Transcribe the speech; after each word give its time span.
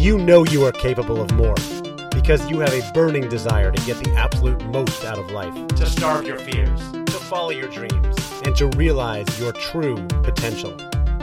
you 0.00 0.16
know 0.16 0.46
you 0.46 0.64
are 0.64 0.72
capable 0.72 1.20
of 1.20 1.30
more 1.32 1.54
because 2.10 2.48
you 2.48 2.58
have 2.58 2.72
a 2.72 2.90
burning 2.94 3.28
desire 3.28 3.70
to 3.70 3.84
get 3.84 4.02
the 4.02 4.10
absolute 4.14 4.64
most 4.68 5.04
out 5.04 5.18
of 5.18 5.30
life, 5.30 5.54
to 5.68 5.84
starve 5.84 6.26
your 6.26 6.38
fears, 6.38 6.80
to 6.90 7.12
follow 7.28 7.50
your 7.50 7.68
dreams, 7.68 8.16
and 8.46 8.56
to 8.56 8.68
realize 8.68 9.26
your 9.38 9.52
true 9.52 9.96
potential. 10.22 10.74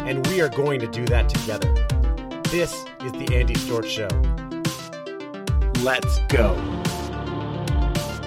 And 0.06 0.26
we 0.28 0.42
are 0.42 0.50
going 0.50 0.80
to 0.82 0.88
do 0.88 1.08
that 1.08 1.28
together. 1.28 1.74
This 2.52 2.72
is 3.04 3.12
the 3.14 3.28
Andy 3.34 3.56
Storch 3.56 3.90
Show. 3.90 4.10
Let's 5.82 6.20
go. 6.28 6.54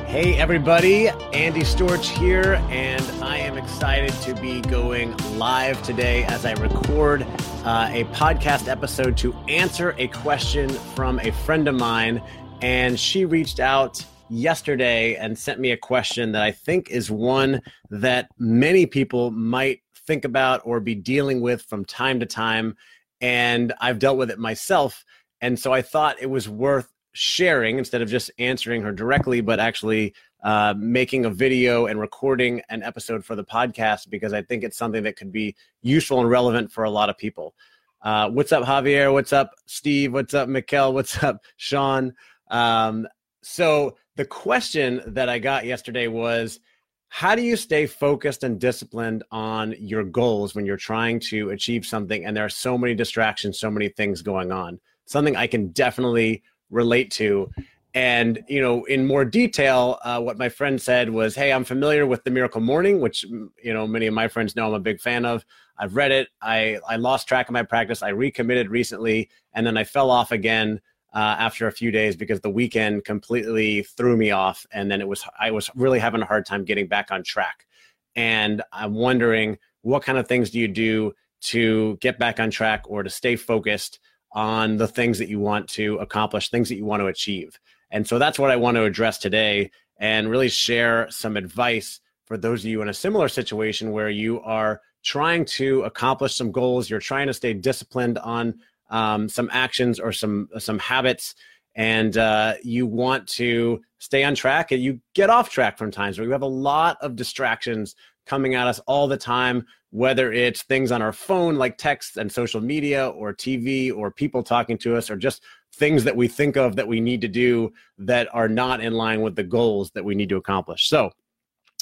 Hey, 0.07 0.37
everybody, 0.37 1.11
Andy 1.33 1.61
Storch 1.61 2.09
here, 2.09 2.55
and 2.71 3.03
I 3.23 3.37
am 3.37 3.57
excited 3.57 4.13
to 4.23 4.35
be 4.35 4.63
going 4.63 5.17
live 5.39 5.81
today 5.85 6.25
as 6.25 6.45
I 6.45 6.55
record 6.55 7.25
uh, 7.65 7.91
a 7.93 8.05
podcast 8.05 8.69
episode 8.69 9.19
to 9.19 9.35
answer 9.49 9.95
a 9.99 10.09
question 10.09 10.69
from 10.69 11.21
a 11.21 11.31
friend 11.31 11.69
of 11.69 11.75
mine. 11.75 12.23
And 12.63 12.99
she 12.99 13.27
reached 13.27 13.61
out 13.61 14.05
yesterday 14.31 15.17
and 15.17 15.39
sent 15.39 15.61
me 15.61 15.71
a 15.73 15.77
question 15.77 16.33
that 16.33 16.43
I 16.43 16.53
think 16.53 16.91
is 16.91 17.11
one 17.11 17.61
that 17.91 18.31
many 18.39 18.87
people 18.87 19.31
might 19.31 19.83
think 20.07 20.25
about 20.25 20.63
or 20.65 20.81
be 20.81 20.95
dealing 20.95 21.43
with 21.43 21.61
from 21.63 21.85
time 21.85 22.21
to 22.21 22.27
time. 22.27 22.77
And 23.21 23.75
I've 23.79 23.99
dealt 23.99 24.17
with 24.17 24.31
it 24.31 24.39
myself. 24.39 25.05
And 25.43 25.59
so 25.59 25.73
I 25.73 25.83
thought 25.83 26.17
it 26.21 26.31
was 26.31 26.49
worth 26.49 26.89
sharing 27.13 27.77
instead 27.77 28.01
of 28.01 28.09
just 28.09 28.31
answering 28.39 28.83
her 28.83 28.93
directly, 28.93 29.43
but 29.43 29.61
actually 29.61 30.15
uh, 30.43 30.75
making 30.77 31.25
a 31.25 31.31
video 31.31 31.87
and 31.87 32.01
recording 32.01 32.63
an 32.69 32.83
episode 32.83 33.25
for 33.25 33.37
the 33.37 33.45
podcast 33.45 34.09
because 34.11 34.33
I 34.33 34.43
think 34.43 34.65
it's 34.65 34.77
something 34.77 35.03
that 35.05 35.17
could 35.17 35.33
be 35.33 35.55
useful 35.83 36.21
and 36.21 36.31
relevant 36.31 36.73
for 36.73 36.85
a 36.85 36.91
lot 36.91 37.11
of 37.11 37.19
people. 37.19 37.55
Uh, 38.03 38.31
what's 38.31 38.53
up, 38.53 38.65
Javier? 38.65 39.13
What's 39.13 39.33
up, 39.33 39.53
Steve? 39.67 40.13
What's 40.13 40.35
up, 40.35 40.49
Mikkel? 40.49 40.93
What's 40.95 41.23
up, 41.23 41.43
Sean? 41.57 42.15
Um, 42.51 43.07
so 43.43 43.97
the 44.17 44.25
question 44.25 45.03
that 45.07 45.29
I 45.29 45.39
got 45.39 45.67
yesterday 45.67 46.07
was, 46.07 46.61
how 47.09 47.35
do 47.35 47.43
you 47.43 47.57
stay 47.57 47.87
focused 47.87 48.45
and 48.45 48.61
disciplined 48.61 49.25
on 49.33 49.75
your 49.79 50.05
goals 50.05 50.55
when 50.55 50.65
you're 50.65 50.77
trying 50.77 51.19
to 51.19 51.51
achieve 51.51 51.85
something 51.85 52.25
and 52.25 52.37
there 52.37 52.45
are 52.45 52.49
so 52.49 52.79
many 52.79 52.95
distractions 52.95 53.59
so 53.59 53.69
many 53.69 53.89
things 53.89 54.23
going 54.23 54.53
on 54.53 54.79
something 55.07 55.35
i 55.35 55.45
can 55.45 55.73
definitely 55.73 56.41
relate 56.71 57.11
to. 57.13 57.51
And 57.95 58.45
you 58.49 58.61
know, 58.61 58.85
in 58.85 59.07
more 59.07 59.25
detail, 59.25 59.99
uh, 60.05 60.21
what 60.21 60.39
my 60.39 60.49
friend 60.49 60.81
said 60.81 61.11
was, 61.11 61.35
"Hey, 61.35 61.53
I'm 61.53 61.65
familiar 61.65 62.07
with 62.07 62.23
the 62.25 62.31
Miracle 62.31 62.61
Morning, 62.61 63.01
which 63.01 63.25
you 63.25 63.75
know 63.75 63.87
many 63.87 64.07
of 64.07 64.15
my 64.15 64.29
friends 64.29 64.55
know 64.55 64.69
I'm 64.69 64.75
a 64.75 64.81
big 64.81 65.01
fan 65.01 65.25
of. 65.25 65.45
I've 65.77 65.97
read 65.97 66.13
it. 66.13 66.29
I 66.41 66.79
I 66.89 66.97
lost 66.97 67.27
track 67.27 67.49
of 67.49 67.53
my 67.53 67.65
practice. 67.65 68.03
I 68.03 68.11
recommitted 68.11 68.71
recently, 68.71 69.29
and 69.55 69.67
then 69.67 69.77
I 69.77 69.85
fell 69.85 70.11
off 70.11 70.33
again." 70.33 70.81
Uh, 71.13 71.35
after 71.41 71.67
a 71.67 71.73
few 71.73 71.91
days 71.91 72.15
because 72.15 72.41
the 72.41 72.49
weekend 72.49 73.05
completely 73.05 73.83
threw 73.83 74.17
me 74.17 74.31
off 74.31 74.65
and 74.71 74.89
then 74.89 75.01
it 75.01 75.09
was 75.09 75.25
i 75.41 75.51
was 75.51 75.69
really 75.75 75.99
having 75.99 76.23
a 76.23 76.25
hard 76.25 76.47
time 76.47 76.65
getting 76.65 76.87
back 76.87 77.11
on 77.11 77.25
track 77.25 77.67
and 78.15 78.63
i'm 78.73 78.95
wondering 78.95 79.59
what 79.83 80.05
kind 80.05 80.19
of 80.19 80.29
things 80.29 80.51
do 80.51 80.61
you 80.61 80.69
do 80.69 81.13
to 81.41 81.97
get 82.01 82.19
back 82.19 82.39
on 82.39 82.51
track 82.51 82.85
or 82.87 83.03
to 83.03 83.11
stay 83.11 83.37
focused 83.37 83.99
on 84.33 84.77
the 84.77 84.89
things 84.89 85.19
that 85.19 85.29
you 85.29 85.41
want 85.41 85.69
to 85.69 85.97
accomplish, 85.97 86.51
things 86.51 86.69
that 86.69 86.77
you 86.77 86.85
want 86.85 87.01
to 87.01 87.07
achieve. 87.07 87.59
And 87.91 88.07
so 88.07 88.19
that's 88.19 88.39
what 88.39 88.51
I 88.51 88.57
want 88.57 88.77
to 88.77 88.85
address 88.85 89.19
today 89.19 89.71
and 89.99 90.31
really 90.31 90.49
share 90.49 91.09
some 91.11 91.37
advice 91.37 92.01
for 92.25 92.37
those 92.37 92.65
of 92.65 92.71
you 92.71 92.81
in 92.81 92.89
a 92.89 92.95
similar 92.95 93.29
situation 93.29 93.91
where 93.91 94.09
you 94.09 94.41
are 94.43 94.81
trying 95.03 95.45
to 95.45 95.83
accomplish 95.83 96.37
some 96.37 96.53
goals, 96.53 96.89
you're 96.89 97.01
trying 97.01 97.27
to 97.27 97.35
stay 97.35 97.53
disciplined 97.53 98.19
on 98.19 98.55
um, 98.91 99.29
some 99.29 99.51
actions 99.53 99.99
or 99.99 100.13
some 100.13 100.49
some 100.59 100.79
habits, 100.79 101.35
and 101.75 102.17
uh, 102.17 102.55
you 102.63 102.87
want 102.87 103.27
to 103.27 103.81
stay 103.99 104.25
on 104.25 104.35
track 104.35 104.73
and 104.73 104.83
you 104.83 105.01
get 105.15 105.31
off 105.31 105.51
track 105.51 105.77
from 105.77 105.91
times 105.91 106.19
where 106.19 106.27
you 106.27 106.33
have 106.33 106.43
a 106.43 106.47
lot 106.47 106.97
of 107.01 107.17
distractions 107.17 107.95
coming 108.27 108.55
at 108.55 108.67
us 108.67 108.79
all 108.81 109.09
the 109.09 109.17
time 109.17 109.65
whether 109.91 110.33
it's 110.33 110.63
things 110.63 110.93
on 110.93 111.03
our 111.03 111.13
phone 111.13 111.57
like 111.57 111.77
text 111.77 112.17
and 112.17 112.31
social 112.31 112.61
media 112.61 113.09
or 113.09 113.35
TV 113.35 113.95
or 113.95 114.11
people 114.11 114.43
talking 114.43 114.79
to 114.79 114.97
us 114.97 115.11
or 115.11 115.17
just 115.17 115.43
things 115.75 116.05
that 116.05 116.17
we 116.17 116.29
think 116.29 116.57
of 116.57 116.77
that 116.77 116.87
we 116.87 117.01
need 117.01 117.21
to 117.21 117.29
do 117.29 117.73
that 117.99 118.29
are 118.33 118.49
not 118.49 118.81
in 118.81 118.93
line 118.93 119.21
with 119.21 119.35
the 119.35 119.43
goals 119.43 119.91
that 119.93 120.05
we 120.05 120.15
need 120.15 120.29
to 120.29 120.37
accomplish. 120.37 120.89
So, 120.89 121.11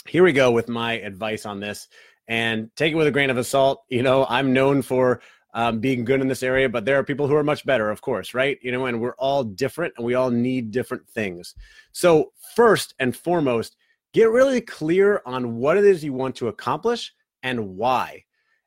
here 0.07 0.23
we 0.23 0.33
go 0.33 0.51
with 0.51 0.69
my 0.69 0.95
advice 0.95 1.45
on 1.45 1.61
this 1.61 1.89
and 2.29 2.71
take 2.77 2.93
it 2.93 2.97
with 2.97 3.07
a 3.07 3.11
grain 3.11 3.29
of 3.29 3.47
salt. 3.47 3.85
You 3.91 4.03
know, 4.03 4.25
I'm 4.27 4.55
known 4.55 4.81
for 4.81 5.21
um, 5.53 5.81
being 5.81 6.05
good 6.05 6.23
in 6.23 6.29
this 6.29 6.43
area, 6.43 6.69
but 6.69 6.87
there 6.87 6.99
are 6.99 7.05
people 7.05 7.27
who 7.27 7.35
are 7.35 7.45
much 7.45 7.67
better, 7.67 7.91
of 7.91 8.01
course, 8.01 8.33
right? 8.33 8.59
You 8.63 8.73
know, 8.73 8.87
and 8.87 9.01
we're 9.01 9.17
all 9.17 9.45
different 9.45 9.93
and 9.99 10.07
we 10.07 10.15
all 10.15 10.31
need 10.31 10.71
different 10.71 11.07
things. 11.09 11.55
So, 11.93 12.33
first 12.55 12.95
and 12.99 13.15
foremost, 13.15 13.77
get 14.19 14.31
really 14.31 14.61
clear 14.61 15.23
on 15.25 15.57
what 15.57 15.77
it 15.77 15.85
is 15.85 16.03
you 16.03 16.13
want 16.13 16.35
to 16.37 16.49
accomplish 16.49 17.15
and 17.43 17.77
why. 17.77 18.25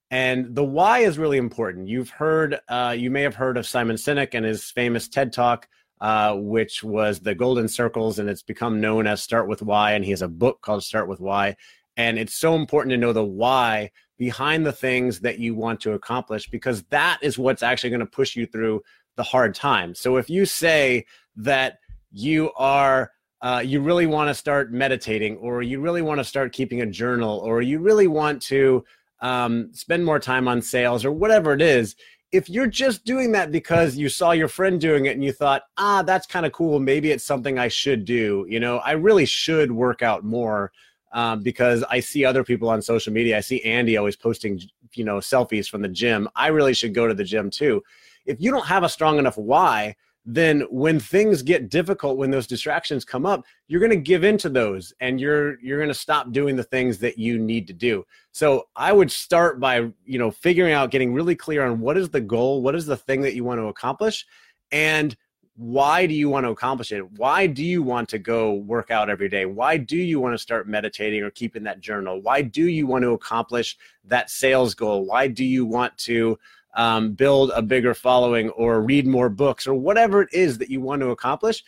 And 0.09 0.55
the 0.55 0.63
why 0.63 0.99
is 0.99 1.17
really 1.17 1.37
important. 1.37 1.89
You've 1.89 2.09
heard, 2.09 2.59
uh, 2.69 2.95
you 2.97 3.11
may 3.11 3.21
have 3.21 3.35
heard 3.35 3.57
of 3.57 3.67
Simon 3.67 3.97
Sinek 3.97 4.29
and 4.33 4.45
his 4.45 4.71
famous 4.71 5.09
TED 5.09 5.33
Talk, 5.33 5.67
uh, 5.99 6.35
which 6.35 6.83
was 6.83 7.19
the 7.19 7.35
Golden 7.35 7.67
Circles, 7.67 8.17
and 8.19 8.29
it's 8.29 8.43
become 8.43 8.79
known 8.79 9.07
as 9.07 9.21
Start 9.21 9.47
with 9.47 9.61
Why. 9.61 9.91
And 9.93 10.05
he 10.05 10.11
has 10.11 10.21
a 10.21 10.27
book 10.27 10.61
called 10.61 10.83
Start 10.83 11.09
with 11.09 11.19
Why. 11.19 11.55
And 11.97 12.17
it's 12.17 12.33
so 12.33 12.55
important 12.55 12.91
to 12.91 12.97
know 12.97 13.13
the 13.13 13.23
why 13.23 13.91
behind 14.17 14.65
the 14.65 14.71
things 14.71 15.19
that 15.19 15.39
you 15.39 15.53
want 15.53 15.81
to 15.81 15.93
accomplish 15.93 16.49
because 16.49 16.83
that 16.83 17.19
is 17.21 17.37
what's 17.37 17.63
actually 17.63 17.89
going 17.89 17.99
to 17.99 18.05
push 18.05 18.35
you 18.35 18.45
through 18.45 18.81
the 19.17 19.23
hard 19.23 19.53
times. 19.53 19.99
So 19.99 20.15
if 20.15 20.29
you 20.29 20.45
say 20.45 21.05
that 21.35 21.79
you 22.11 22.51
are 22.55 23.11
uh, 23.41 23.61
you 23.65 23.81
really 23.81 24.05
want 24.05 24.29
to 24.29 24.33
start 24.33 24.71
meditating, 24.71 25.37
or 25.37 25.61
you 25.61 25.79
really 25.79 26.01
want 26.01 26.19
to 26.19 26.23
start 26.23 26.53
keeping 26.53 26.81
a 26.81 26.85
journal, 26.85 27.39
or 27.39 27.61
you 27.61 27.79
really 27.79 28.07
want 28.07 28.41
to 28.43 28.83
um, 29.21 29.69
spend 29.73 30.05
more 30.05 30.19
time 30.19 30.47
on 30.47 30.61
sales, 30.61 31.05
or 31.05 31.11
whatever 31.11 31.53
it 31.53 31.61
is, 31.61 31.95
if 32.31 32.49
you're 32.49 32.67
just 32.67 33.03
doing 33.03 33.31
that 33.33 33.51
because 33.51 33.97
you 33.97 34.07
saw 34.07 34.31
your 34.31 34.47
friend 34.47 34.79
doing 34.79 35.05
it 35.05 35.15
and 35.15 35.23
you 35.23 35.33
thought, 35.33 35.63
ah, 35.77 36.01
that's 36.01 36.25
kind 36.25 36.45
of 36.45 36.51
cool, 36.53 36.79
maybe 36.79 37.11
it's 37.11 37.23
something 37.25 37.59
I 37.59 37.67
should 37.67 38.05
do, 38.05 38.45
you 38.47 38.59
know, 38.59 38.77
I 38.77 38.91
really 38.91 39.25
should 39.25 39.71
work 39.71 40.01
out 40.01 40.23
more. 40.23 40.71
Um, 41.13 41.43
because 41.43 41.83
I 41.89 41.99
see 41.99 42.23
other 42.23 42.41
people 42.41 42.69
on 42.69 42.81
social 42.81 43.11
media. 43.11 43.35
I 43.35 43.41
see 43.41 43.61
Andy 43.63 43.97
always 43.97 44.15
posting, 44.15 44.61
you 44.93 45.03
know, 45.03 45.17
selfies 45.17 45.67
from 45.67 45.81
the 45.81 45.89
gym. 45.89 46.29
I 46.37 46.47
really 46.47 46.73
should 46.73 46.93
go 46.93 47.05
to 47.05 47.13
the 47.13 47.25
gym 47.25 47.49
too. 47.49 47.83
If 48.25 48.39
you 48.39 48.49
don't 48.49 48.65
have 48.65 48.83
a 48.83 48.87
strong 48.87 49.19
enough 49.19 49.37
why, 49.37 49.97
then 50.25 50.61
when 50.69 50.99
things 50.99 51.41
get 51.41 51.69
difficult 51.69 52.17
when 52.17 52.29
those 52.29 52.45
distractions 52.45 53.03
come 53.03 53.25
up 53.25 53.43
you're 53.67 53.79
going 53.79 53.89
to 53.89 53.95
give 53.95 54.23
into 54.23 54.49
those 54.49 54.93
and 54.99 55.19
you're 55.19 55.59
you're 55.61 55.79
going 55.79 55.87
to 55.87 55.93
stop 55.93 56.31
doing 56.31 56.55
the 56.55 56.63
things 56.63 56.99
that 56.99 57.17
you 57.17 57.39
need 57.39 57.67
to 57.67 57.73
do. 57.73 58.05
So 58.31 58.67
i 58.75 58.91
would 58.91 59.11
start 59.11 59.59
by 59.59 59.89
you 60.05 60.19
know 60.19 60.31
figuring 60.31 60.73
out 60.73 60.91
getting 60.91 61.13
really 61.13 61.35
clear 61.35 61.65
on 61.65 61.79
what 61.79 61.97
is 61.97 62.09
the 62.09 62.21
goal 62.21 62.61
what 62.61 62.75
is 62.75 62.85
the 62.85 62.97
thing 62.97 63.21
that 63.21 63.33
you 63.33 63.43
want 63.43 63.59
to 63.59 63.65
accomplish 63.65 64.25
and 64.71 65.15
why 65.55 66.05
do 66.07 66.13
you 66.13 66.29
want 66.29 66.45
to 66.45 66.49
accomplish 66.49 66.91
it? 66.91 67.11
Why 67.11 67.45
do 67.45 67.63
you 67.63 67.83
want 67.83 68.09
to 68.09 68.17
go 68.17 68.53
work 68.53 68.89
out 68.89 69.09
every 69.09 69.29
day? 69.29 69.45
Why 69.45 69.77
do 69.77 69.97
you 69.97 70.19
want 70.19 70.33
to 70.33 70.37
start 70.39 70.67
meditating 70.67 71.21
or 71.21 71.29
keeping 71.29 71.63
that 71.63 71.81
journal? 71.81 72.21
Why 72.21 72.41
do 72.41 72.67
you 72.67 72.87
want 72.87 73.03
to 73.03 73.11
accomplish 73.11 73.77
that 74.05 74.29
sales 74.29 74.73
goal? 74.73 75.05
Why 75.05 75.27
do 75.27 75.43
you 75.43 75.65
want 75.65 75.95
to 75.99 76.39
um, 76.75 77.13
build 77.13 77.51
a 77.55 77.61
bigger 77.61 77.93
following 77.93 78.49
or 78.51 78.81
read 78.81 79.05
more 79.05 79.29
books 79.29 79.67
or 79.67 79.73
whatever 79.73 80.21
it 80.21 80.29
is 80.31 80.57
that 80.57 80.69
you 80.69 80.81
want 80.81 81.01
to 81.01 81.09
accomplish 81.09 81.63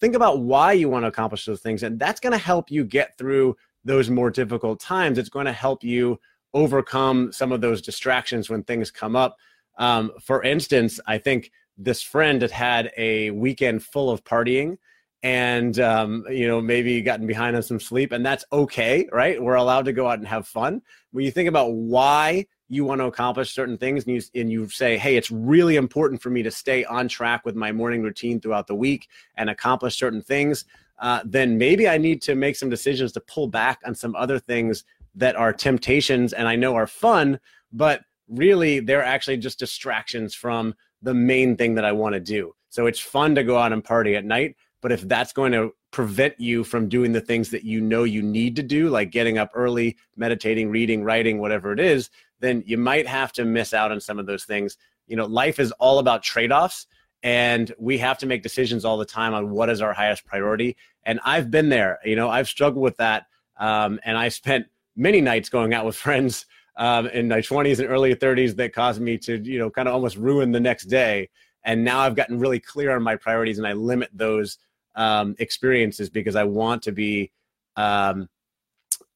think 0.00 0.14
about 0.14 0.40
why 0.40 0.72
you 0.72 0.88
want 0.88 1.04
to 1.04 1.08
accomplish 1.08 1.44
those 1.44 1.60
things. 1.60 1.82
And 1.82 1.98
that's 1.98 2.20
going 2.20 2.32
to 2.32 2.38
help 2.38 2.70
you 2.70 2.84
get 2.84 3.16
through 3.18 3.56
those 3.84 4.10
more 4.10 4.30
difficult 4.30 4.80
times. 4.80 5.18
It's 5.18 5.28
going 5.28 5.46
to 5.46 5.52
help 5.52 5.82
you 5.82 6.20
overcome 6.54 7.32
some 7.32 7.52
of 7.52 7.60
those 7.60 7.82
distractions 7.82 8.48
when 8.48 8.62
things 8.64 8.90
come 8.90 9.16
up. 9.16 9.36
Um, 9.78 10.10
for 10.20 10.42
instance 10.42 10.98
i 11.06 11.18
think 11.18 11.52
this 11.76 12.02
friend 12.02 12.42
had 12.42 12.50
had 12.50 12.92
a 12.96 13.30
weekend 13.30 13.84
full 13.84 14.10
of 14.10 14.24
partying 14.24 14.76
and 15.22 15.78
um, 15.78 16.24
you 16.28 16.48
know 16.48 16.60
maybe 16.60 17.00
gotten 17.00 17.28
behind 17.28 17.54
on 17.54 17.62
some 17.62 17.78
sleep 17.78 18.10
and 18.10 18.26
that's 18.26 18.44
okay 18.52 19.08
right? 19.12 19.40
We're 19.40 19.54
allowed 19.54 19.84
to 19.84 19.92
go 19.92 20.08
out 20.08 20.18
and 20.18 20.26
have 20.26 20.48
fun. 20.48 20.82
When 21.12 21.24
you 21.24 21.30
think 21.30 21.48
about 21.48 21.72
why 21.74 22.46
you 22.68 22.84
want 22.84 23.00
to 23.00 23.06
accomplish 23.06 23.52
certain 23.52 23.78
things 23.78 24.04
and 24.04 24.14
you, 24.14 24.22
and 24.40 24.50
you 24.50 24.68
say 24.68 24.96
hey 24.96 25.16
it's 25.16 25.30
really 25.30 25.76
important 25.76 26.20
for 26.20 26.30
me 26.30 26.42
to 26.42 26.50
stay 26.50 26.84
on 26.84 27.08
track 27.08 27.44
with 27.44 27.56
my 27.56 27.72
morning 27.72 28.02
routine 28.02 28.40
throughout 28.40 28.66
the 28.66 28.74
week 28.74 29.08
and 29.36 29.50
accomplish 29.50 29.96
certain 29.96 30.22
things 30.22 30.64
uh, 31.00 31.20
then 31.24 31.56
maybe 31.58 31.88
i 31.88 31.98
need 31.98 32.20
to 32.22 32.34
make 32.34 32.56
some 32.56 32.70
decisions 32.70 33.12
to 33.12 33.20
pull 33.20 33.48
back 33.48 33.80
on 33.84 33.94
some 33.94 34.14
other 34.16 34.38
things 34.38 34.84
that 35.14 35.36
are 35.36 35.52
temptations 35.52 36.32
and 36.32 36.46
i 36.46 36.54
know 36.54 36.74
are 36.74 36.86
fun 36.86 37.38
but 37.72 38.02
really 38.28 38.80
they're 38.80 39.04
actually 39.04 39.36
just 39.36 39.58
distractions 39.58 40.34
from 40.34 40.74
the 41.02 41.14
main 41.14 41.56
thing 41.56 41.74
that 41.74 41.84
i 41.84 41.92
want 41.92 42.12
to 42.12 42.20
do. 42.20 42.54
So 42.70 42.86
it's 42.86 43.00
fun 43.00 43.34
to 43.34 43.44
go 43.44 43.56
out 43.56 43.72
and 43.72 43.82
party 43.82 44.16
at 44.16 44.24
night 44.24 44.56
but 44.80 44.92
if 44.92 45.02
that's 45.02 45.32
going 45.32 45.52
to 45.52 45.72
prevent 45.90 46.38
you 46.38 46.62
from 46.62 46.88
doing 46.88 47.12
the 47.12 47.20
things 47.20 47.50
that 47.50 47.64
you 47.64 47.80
know 47.80 48.04
you 48.04 48.22
need 48.22 48.54
to 48.56 48.62
do 48.62 48.88
like 48.88 49.10
getting 49.10 49.38
up 49.38 49.50
early 49.54 49.96
meditating 50.16 50.70
reading 50.70 51.02
writing 51.02 51.38
whatever 51.38 51.72
it 51.72 51.80
is 51.80 52.10
then 52.40 52.62
you 52.66 52.78
might 52.78 53.06
have 53.06 53.32
to 53.32 53.44
miss 53.44 53.74
out 53.74 53.92
on 53.92 54.00
some 54.00 54.18
of 54.18 54.26
those 54.26 54.44
things. 54.44 54.76
You 55.06 55.16
know, 55.16 55.26
life 55.26 55.58
is 55.58 55.72
all 55.72 55.98
about 55.98 56.22
trade 56.22 56.52
offs. 56.52 56.86
and 57.24 57.74
we 57.80 57.98
have 57.98 58.16
to 58.16 58.26
make 58.26 58.44
decisions 58.44 58.84
all 58.84 58.96
the 58.96 59.04
time 59.04 59.34
on 59.34 59.50
what 59.50 59.68
is 59.68 59.82
our 59.82 59.92
highest 59.92 60.24
priority. 60.24 60.76
And 61.02 61.18
I've 61.24 61.50
been 61.50 61.68
there. 61.68 61.98
You 62.04 62.14
know, 62.14 62.28
I've 62.28 62.46
struggled 62.46 62.84
with 62.84 62.96
that, 62.98 63.26
um, 63.58 63.98
and 64.04 64.16
I 64.16 64.28
spent 64.28 64.66
many 64.94 65.20
nights 65.20 65.48
going 65.48 65.74
out 65.74 65.84
with 65.84 65.96
friends 66.06 66.46
um, 66.76 67.08
in 67.08 67.26
my 67.26 67.40
20s 67.40 67.80
and 67.80 67.88
early 67.88 68.14
30s 68.14 68.54
that 68.54 68.72
caused 68.72 69.00
me 69.00 69.18
to, 69.18 69.36
you 69.38 69.58
know, 69.58 69.68
kind 69.68 69.88
of 69.88 69.94
almost 69.94 70.16
ruin 70.16 70.52
the 70.52 70.60
next 70.60 70.84
day. 70.84 71.28
And 71.64 71.82
now 71.84 71.98
I've 71.98 72.14
gotten 72.14 72.38
really 72.38 72.60
clear 72.60 72.94
on 72.94 73.02
my 73.02 73.16
priorities, 73.16 73.58
and 73.58 73.66
I 73.66 73.72
limit 73.72 74.10
those 74.14 74.58
um, 74.98 75.34
experiences 75.38 76.10
because 76.10 76.36
I 76.36 76.44
want 76.44 76.82
to 76.82 76.92
be 76.92 77.32
um, 77.76 78.28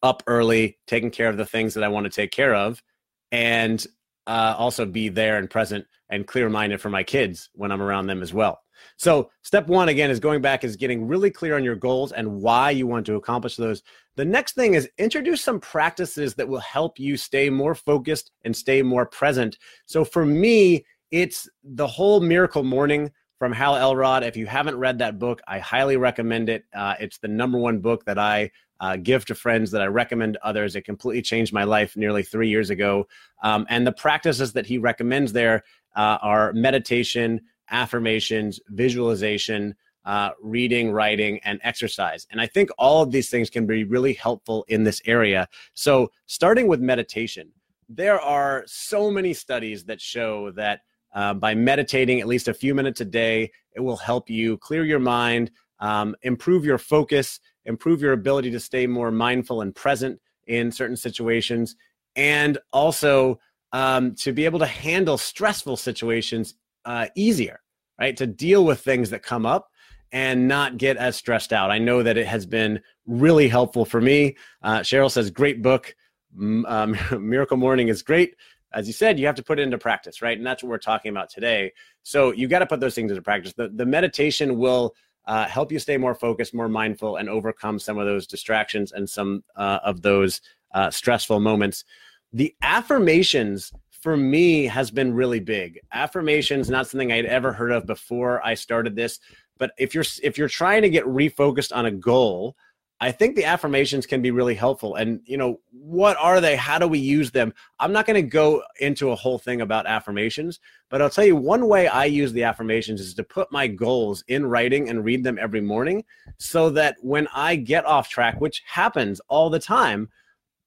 up 0.03 0.23
early, 0.27 0.79
taking 0.87 1.11
care 1.11 1.29
of 1.29 1.37
the 1.37 1.45
things 1.45 1.75
that 1.75 1.85
I 1.85 1.89
want 1.89 2.05
to 2.05 2.11
take 2.11 2.31
care 2.31 2.55
of, 2.55 2.83
and 3.31 3.85
uh, 4.27 4.55
also 4.57 4.87
be 4.87 5.09
there 5.09 5.37
and 5.37 5.51
present 5.51 5.85
and 6.09 6.27
clear 6.27 6.49
minded 6.49 6.81
for 6.81 6.89
my 6.89 7.03
kids 7.03 7.51
when 7.55 7.73
I'm 7.73 7.83
around 7.83 8.07
them 8.07 8.23
as 8.23 8.33
well. 8.33 8.61
So, 8.97 9.31
step 9.43 9.69
one 9.69 9.89
again 9.89 10.11
is 10.11 10.21
going 10.21 10.41
back 10.41 10.65
is 10.65 10.77
getting 10.77 11.07
really 11.07 11.31
clear 11.31 11.57
on 11.57 11.65
your 11.65 11.77
goals 11.77 12.13
and 12.13 12.41
why 12.41 12.71
you 12.71 12.87
want 12.87 13.07
to 13.07 13.15
accomplish 13.15 13.57
those. 13.57 13.83
The 14.17 14.25
next 14.25 14.55
thing 14.55 14.75
is 14.75 14.89
introduce 14.99 15.41
some 15.43 15.61
practices 15.61 16.35
that 16.35 16.49
will 16.49 16.61
help 16.61 16.99
you 16.99 17.17
stay 17.17 17.49
more 17.49 17.75
focused 17.75 18.31
and 18.45 18.55
stay 18.55 18.83
more 18.83 19.07
present. 19.07 19.57
So, 19.87 20.05
for 20.05 20.25
me, 20.25 20.85
it's 21.11 21.49
the 21.63 21.87
whole 21.87 22.21
miracle 22.21 22.63
morning 22.63 23.11
from 23.43 23.51
Hal 23.51 23.75
Elrod. 23.75 24.23
If 24.23 24.37
you 24.37 24.47
haven't 24.47 24.79
read 24.79 24.99
that 25.01 25.19
book, 25.19 25.43
I 25.49 25.59
highly 25.59 25.97
recommend 25.97 26.49
it. 26.49 26.65
Uh, 26.73 26.95
it's 27.01 27.19
the 27.19 27.27
number 27.27 27.59
one 27.59 27.81
book 27.81 28.05
that 28.05 28.17
I 28.17 28.53
uh, 28.79 28.95
give 28.95 29.25
to 29.25 29.35
friends 29.35 29.73
that 29.73 29.83
I 29.83 29.87
recommend 29.87 30.35
to 30.35 30.47
others. 30.47 30.77
It 30.77 30.83
completely 30.83 31.23
changed 31.23 31.53
my 31.53 31.65
life 31.65 31.97
nearly 31.97 32.23
three 32.23 32.49
years 32.49 32.71
ago. 32.71 33.09
Um, 33.43 33.67
and 33.69 33.85
the 33.85 33.91
practices 33.91 34.53
that 34.53 34.65
he 34.65 34.79
recommends 34.79 35.33
there 35.33 35.65
uh, 35.97 36.19
are 36.23 36.53
meditation, 36.53 37.41
affirmations, 37.69 38.61
visualization, 38.69 39.75
uh, 40.05 40.31
reading, 40.41 40.93
writing, 40.93 41.41
and 41.43 41.59
exercise. 41.65 42.29
And 42.31 42.41
I 42.41 42.47
think 42.47 42.71
all 42.79 43.03
of 43.03 43.11
these 43.11 43.29
things 43.29 43.51
can 43.51 43.67
be 43.67 43.83
really 43.83 44.13
helpful 44.13 44.65
in 44.69 44.85
this 44.85 45.03
area. 45.05 45.49
So, 45.75 46.13
starting 46.27 46.69
with 46.69 46.79
meditation, 46.79 47.51
there 47.89 48.21
are 48.21 48.63
so 48.67 49.11
many 49.11 49.35
studies 49.35 49.87
that 49.87 50.01
show 50.01 50.53
that 50.53 50.83
uh, 51.15 51.35
by 51.35 51.55
meditating 51.55 52.21
at 52.21 52.27
least 52.27 52.49
a 52.49 52.55
few 52.55 52.75
minutes 52.75 53.01
a 53.01 53.05
day, 53.05 53.51
it 53.75 53.81
will 53.81 53.97
help 53.97 54.31
you 54.31 54.57
clear 54.59 54.85
your 54.85 54.99
mind, 54.99 55.51
um, 55.81 56.15
improve 56.23 56.65
your 56.65 56.79
focus, 56.79 57.41
improve 57.65 58.01
your 58.01 58.13
ability 58.13 58.51
to 58.51 58.61
stay 58.61 58.87
more 58.87 59.11
mindful 59.11 59.61
and 59.61 59.75
present 59.75 60.21
in 60.47 60.71
certain 60.71 60.97
situations, 60.97 61.77
and 62.17 62.59
also 62.73 63.39
um, 63.73 64.15
to 64.15 64.33
be 64.33 64.45
able 64.45 64.59
to 64.59 64.67
handle 64.67 65.17
stressful 65.17 65.77
situations 65.77 66.55
uh, 66.85 67.07
easier, 67.15 67.61
right? 67.99 68.17
To 68.17 68.27
deal 68.27 68.65
with 68.65 68.81
things 68.81 69.11
that 69.11 69.23
come 69.23 69.47
up 69.47 69.69
and 70.13 70.47
not 70.47 70.77
get 70.77 70.97
as 70.97 71.17
stressed 71.17 71.53
out. 71.53 71.71
I 71.71 71.79
know 71.79 72.03
that 72.03 72.19
it 72.19 72.27
has 72.27 72.45
been 72.45 72.81
really 73.07 73.49
helpful 73.49 73.85
for 73.85 74.01
me. 74.01 74.37
Uh, 74.63 74.81
Cheryl 74.81 75.11
says, 75.11 75.31
great 75.31 75.63
book. 75.63 75.95
Um, 76.39 76.97
Miracle 77.19 77.57
Morning 77.57 77.89
is 77.89 78.03
great. 78.03 78.37
As 78.75 78.87
you 78.87 78.93
said, 78.93 79.19
you 79.19 79.27
have 79.27 79.35
to 79.37 79.43
put 79.43 79.59
it 79.59 79.63
into 79.63 79.79
practice, 79.79 80.23
right? 80.23 80.37
And 80.37 80.47
that's 80.47 80.63
what 80.63 80.71
we're 80.71 80.79
talking 80.79 81.11
about 81.11 81.31
today. 81.31 81.73
So 82.03 82.33
you 82.33 82.49
got 82.49 82.61
to 82.61 82.67
put 82.67 82.81
those 82.81 82.95
things 82.95 83.11
into 83.11 83.23
practice. 83.23 83.53
The, 83.53 83.69
the 83.69 83.87
meditation 83.87 84.59
will 84.59 84.95
uh, 85.27 85.47
help 85.47 85.71
you 85.71 85.79
stay 85.79 85.97
more 85.97 86.15
focused, 86.15 86.55
more 86.55 86.69
mindful, 86.69 87.17
and 87.17 87.29
overcome 87.29 87.79
some 87.79 87.99
of 87.99 88.07
those 88.07 88.27
distractions 88.27 88.93
and 88.93 89.09
some 89.09 89.45
uh, 89.57 89.79
of 89.85 90.03
those 90.03 90.41
uh, 90.75 90.91
stressful 90.91 91.41
moments. 91.41 91.85
The 92.33 92.55
affirmations 92.63 93.73
for 93.91 94.17
me 94.17 94.65
has 94.65 94.91
been 94.91 95.15
really 95.15 95.41
big. 95.41 95.79
Affirmations 95.93 96.69
not 96.69 96.89
something 96.89 97.13
I'd 97.13 97.27
ever 97.27 97.53
heard 97.53 97.71
of 97.71 97.87
before 97.87 98.45
I 98.45 98.55
started 98.55 98.97
this, 98.97 99.21
but 99.59 99.73
if 99.79 99.95
you're 99.95 100.05
if 100.23 100.37
you're 100.37 100.49
trying 100.49 100.83
to 100.83 100.91
get 100.91 101.05
refocused 101.05 101.75
on 101.75 101.87
a 101.87 101.91
goal, 101.91 102.57
I 103.03 103.11
think 103.11 103.35
the 103.35 103.45
affirmations 103.45 104.07
can 104.07 104.23
be 104.23 104.31
really 104.31 104.55
helpful. 104.55 104.95
And, 104.95 105.23
you 105.25 105.37
know, 105.37 105.59
what 105.73 106.17
are 106.21 106.41
they? 106.41 106.55
How 106.55 106.79
do 106.79 106.87
we 106.87 107.01
use 107.01 107.33
them? 107.33 107.53
I'm 107.81 107.93
not 107.93 108.07
going 108.07 108.15
to 108.15 108.23
go 108.23 108.63
into 108.79 109.11
a 109.11 109.17
whole 109.17 109.41
thing 109.41 109.61
about 109.61 109.89
affirmations, 109.89 110.61
but 110.89 111.03
I'll 111.03 111.11
tell 111.11 111.25
you 111.25 111.35
one 111.35 111.67
way 111.67 111.89
I 111.89 112.05
use 112.05 112.33
the 112.33 112.45
affirmations 112.45 113.01
is 113.01 113.15
to 113.15 113.25
put 113.25 113.51
my 113.51 113.67
goals 113.67 114.23
in 114.29 114.47
writing 114.47 114.89
and 114.89 115.05
read 115.05 115.25
them 115.25 115.37
every 115.41 115.61
morning 115.61 116.05
so 116.39 116.71
that 116.71 116.95
when 117.01 117.27
I 117.35 117.57
get 117.57 117.85
off 117.87 118.09
track, 118.09 118.41
which 118.41 118.63
happens 118.69 119.21
all 119.27 119.51
the 119.51 119.59
time, 119.59 120.09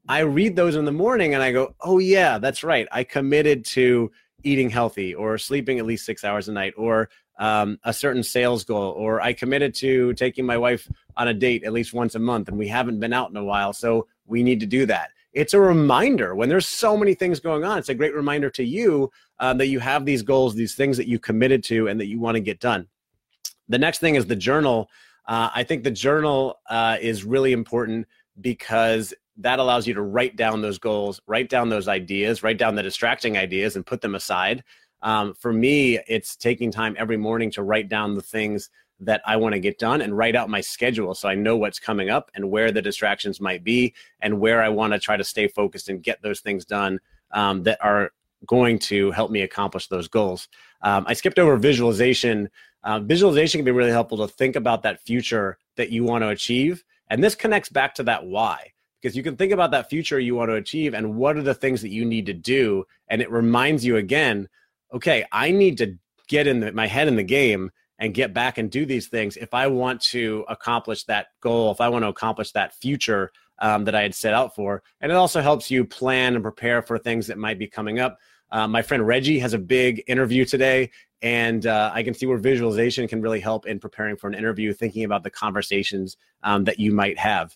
I 0.09 0.19
read 0.19 0.57
those 0.57 0.75
in 0.75 0.83
the 0.83 0.91
morning 0.91 1.35
and 1.35 1.41
I 1.41 1.53
go, 1.53 1.73
oh, 1.79 1.99
yeah, 1.99 2.37
that's 2.37 2.65
right. 2.65 2.85
I 2.91 3.05
committed 3.05 3.63
to 3.67 4.11
eating 4.43 4.69
healthy 4.69 5.15
or 5.15 5.37
sleeping 5.37 5.79
at 5.79 5.85
least 5.85 6.05
six 6.05 6.25
hours 6.25 6.49
a 6.49 6.51
night 6.51 6.73
or 6.75 7.09
um, 7.37 7.79
a 7.83 7.93
certain 7.93 8.23
sales 8.23 8.63
goal, 8.63 8.91
or 8.91 9.21
I 9.21 9.33
committed 9.33 9.73
to 9.75 10.13
taking 10.13 10.45
my 10.45 10.57
wife 10.57 10.89
on 11.17 11.27
a 11.27 11.33
date 11.33 11.63
at 11.63 11.73
least 11.73 11.93
once 11.93 12.15
a 12.15 12.19
month, 12.19 12.47
and 12.47 12.57
we 12.57 12.67
haven't 12.67 12.99
been 12.99 13.13
out 13.13 13.29
in 13.29 13.37
a 13.37 13.43
while, 13.43 13.73
so 13.73 14.07
we 14.25 14.43
need 14.43 14.59
to 14.61 14.65
do 14.65 14.85
that. 14.85 15.09
It's 15.33 15.53
a 15.53 15.59
reminder 15.59 16.33
when 16.33 16.47
there's 16.47 16.67
so 16.67 16.95
many 16.95 17.13
things 17.13 17.41
going 17.41 17.65
on. 17.65 17.77
It's 17.77 17.89
a 17.89 17.93
great 17.93 18.15
reminder 18.15 18.49
to 18.51 18.63
you 18.63 19.11
um, 19.39 19.57
that 19.57 19.67
you 19.67 19.79
have 19.79 20.05
these 20.05 20.23
goals, 20.23 20.55
these 20.55 20.75
things 20.75 20.95
that 20.97 21.07
you 21.07 21.19
committed 21.19 21.63
to, 21.65 21.87
and 21.87 21.99
that 21.99 22.07
you 22.07 22.19
want 22.19 22.35
to 22.35 22.41
get 22.41 22.61
done. 22.61 22.87
The 23.67 23.77
next 23.77 23.99
thing 23.99 24.15
is 24.15 24.25
the 24.25 24.35
journal. 24.35 24.89
Uh, 25.27 25.49
I 25.53 25.63
think 25.63 25.83
the 25.83 25.91
journal 25.91 26.59
uh, 26.69 26.97
is 27.01 27.25
really 27.25 27.51
important 27.51 28.07
because 28.39 29.13
that 29.37 29.59
allows 29.59 29.85
you 29.85 29.93
to 29.93 30.01
write 30.01 30.37
down 30.37 30.61
those 30.61 30.77
goals, 30.77 31.19
write 31.27 31.49
down 31.49 31.67
those 31.67 31.89
ideas, 31.89 32.41
write 32.43 32.57
down 32.57 32.75
the 32.75 32.83
distracting 32.83 33.37
ideas, 33.37 33.75
and 33.75 33.85
put 33.85 33.99
them 33.99 34.15
aside 34.15 34.63
um, 35.05 35.35
for 35.35 35.53
me, 35.53 35.99
it's 36.07 36.35
taking 36.35 36.71
time 36.71 36.95
every 36.97 37.15
morning 37.15 37.51
to 37.51 37.63
write 37.63 37.87
down 37.87 38.15
the 38.15 38.23
things 38.23 38.71
that 38.99 39.21
I 39.23 39.35
want 39.35 39.53
to 39.53 39.59
get 39.59 39.77
done 39.77 40.01
and 40.01 40.17
write 40.17 40.35
out 40.35 40.49
my 40.49 40.61
schedule 40.61 41.13
so 41.13 41.29
I 41.29 41.35
know 41.35 41.55
what's 41.55 41.77
coming 41.77 42.09
up 42.09 42.31
and 42.33 42.49
where 42.49 42.71
the 42.71 42.81
distractions 42.81 43.39
might 43.39 43.63
be 43.63 43.93
and 44.19 44.39
where 44.39 44.63
I 44.63 44.69
want 44.69 44.93
to 44.93 44.99
try 44.99 45.15
to 45.15 45.23
stay 45.23 45.47
focused 45.47 45.89
and 45.89 46.01
get 46.01 46.23
those 46.23 46.39
things 46.39 46.65
done 46.65 46.99
um, 47.31 47.61
that 47.63 47.77
are 47.83 48.13
going 48.47 48.79
to 48.79 49.11
help 49.11 49.29
me 49.29 49.41
accomplish 49.41 49.89
those 49.89 50.07
goals. 50.07 50.47
Um, 50.81 51.05
I 51.07 51.13
skipped 51.13 51.37
over 51.37 51.55
visualization. 51.55 52.49
Uh, 52.83 52.99
visualization 52.99 53.59
can 53.59 53.65
be 53.65 53.71
really 53.71 53.91
helpful 53.91 54.17
to 54.25 54.27
think 54.27 54.55
about 54.55 54.81
that 54.83 55.03
future 55.05 55.59
that 55.75 55.91
you 55.91 56.03
want 56.03 56.23
to 56.23 56.29
achieve. 56.29 56.83
And 57.11 57.23
this 57.23 57.35
connects 57.35 57.69
back 57.69 57.93
to 57.95 58.03
that 58.03 58.25
why 58.25 58.71
because 58.99 59.15
you 59.15 59.21
can 59.21 59.35
think 59.35 59.51
about 59.51 59.69
that 59.69 59.87
future 59.87 60.19
you 60.19 60.33
want 60.33 60.49
to 60.49 60.55
achieve 60.55 60.95
and 60.95 61.15
what 61.15 61.37
are 61.37 61.43
the 61.43 61.53
things 61.53 61.83
that 61.83 61.91
you 61.91 62.03
need 62.03 62.25
to 62.25 62.33
do. 62.33 62.87
And 63.07 63.21
it 63.21 63.29
reminds 63.29 63.85
you 63.85 63.97
again 63.97 64.49
okay, 64.93 65.25
I 65.31 65.51
need 65.51 65.77
to 65.79 65.97
get 66.27 66.47
in 66.47 66.59
the, 66.59 66.71
my 66.71 66.87
head 66.87 67.07
in 67.07 67.15
the 67.15 67.23
game 67.23 67.71
and 67.99 68.13
get 68.13 68.33
back 68.33 68.57
and 68.57 68.69
do 68.69 68.85
these 68.85 69.07
things 69.07 69.37
if 69.37 69.53
I 69.53 69.67
want 69.67 70.01
to 70.01 70.45
accomplish 70.49 71.05
that 71.05 71.27
goal, 71.41 71.71
if 71.71 71.79
I 71.79 71.89
want 71.89 72.03
to 72.03 72.09
accomplish 72.09 72.51
that 72.51 72.75
future 72.75 73.31
um, 73.59 73.85
that 73.85 73.95
I 73.95 74.01
had 74.01 74.13
set 74.13 74.33
out 74.33 74.53
for. 74.53 74.83
And 75.01 75.11
it 75.11 75.15
also 75.15 75.41
helps 75.41 75.71
you 75.71 75.85
plan 75.85 76.35
and 76.35 76.43
prepare 76.43 76.81
for 76.81 76.97
things 76.97 77.27
that 77.27 77.37
might 77.37 77.57
be 77.57 77.67
coming 77.67 77.99
up. 77.99 78.17
Uh, 78.51 78.67
my 78.67 78.81
friend 78.81 79.05
Reggie 79.05 79.39
has 79.39 79.53
a 79.53 79.57
big 79.57 80.03
interview 80.07 80.45
today, 80.45 80.91
and 81.21 81.65
uh, 81.65 81.91
I 81.93 82.03
can 82.03 82.13
see 82.13 82.25
where 82.25 82.37
visualization 82.37 83.07
can 83.07 83.21
really 83.21 83.39
help 83.39 83.65
in 83.65 83.79
preparing 83.79 84.17
for 84.17 84.27
an 84.27 84.33
interview, 84.33 84.73
thinking 84.73 85.03
about 85.03 85.23
the 85.23 85.31
conversations 85.31 86.17
um, 86.43 86.63
that 86.65 86.79
you 86.79 86.91
might 86.91 87.17
have. 87.17 87.55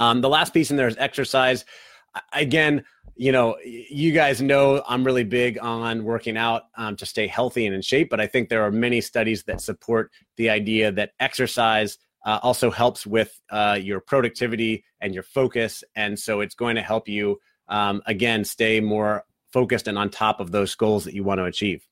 Um, 0.00 0.20
the 0.20 0.28
last 0.28 0.52
piece 0.52 0.70
in 0.70 0.76
there 0.76 0.88
is 0.88 0.96
exercise. 0.98 1.64
Again, 2.32 2.84
you 3.16 3.32
know, 3.32 3.56
you 3.64 4.12
guys 4.12 4.40
know 4.40 4.82
I'm 4.88 5.04
really 5.04 5.24
big 5.24 5.58
on 5.60 6.04
working 6.04 6.36
out 6.36 6.64
um, 6.76 6.96
to 6.96 7.06
stay 7.06 7.26
healthy 7.26 7.66
and 7.66 7.74
in 7.74 7.82
shape, 7.82 8.10
but 8.10 8.20
I 8.20 8.26
think 8.26 8.48
there 8.48 8.62
are 8.62 8.70
many 8.70 9.00
studies 9.00 9.44
that 9.44 9.60
support 9.60 10.10
the 10.36 10.50
idea 10.50 10.92
that 10.92 11.12
exercise 11.20 11.98
uh, 12.24 12.38
also 12.42 12.70
helps 12.70 13.06
with 13.06 13.38
uh, 13.50 13.78
your 13.80 14.00
productivity 14.00 14.84
and 15.00 15.12
your 15.12 15.22
focus. 15.22 15.84
And 15.96 16.18
so 16.18 16.40
it's 16.40 16.54
going 16.54 16.76
to 16.76 16.82
help 16.82 17.08
you, 17.08 17.38
um, 17.68 18.02
again, 18.06 18.44
stay 18.44 18.80
more 18.80 19.24
focused 19.52 19.88
and 19.88 19.98
on 19.98 20.08
top 20.08 20.40
of 20.40 20.50
those 20.50 20.74
goals 20.74 21.04
that 21.04 21.14
you 21.14 21.24
want 21.24 21.38
to 21.38 21.44
achieve. 21.44 21.86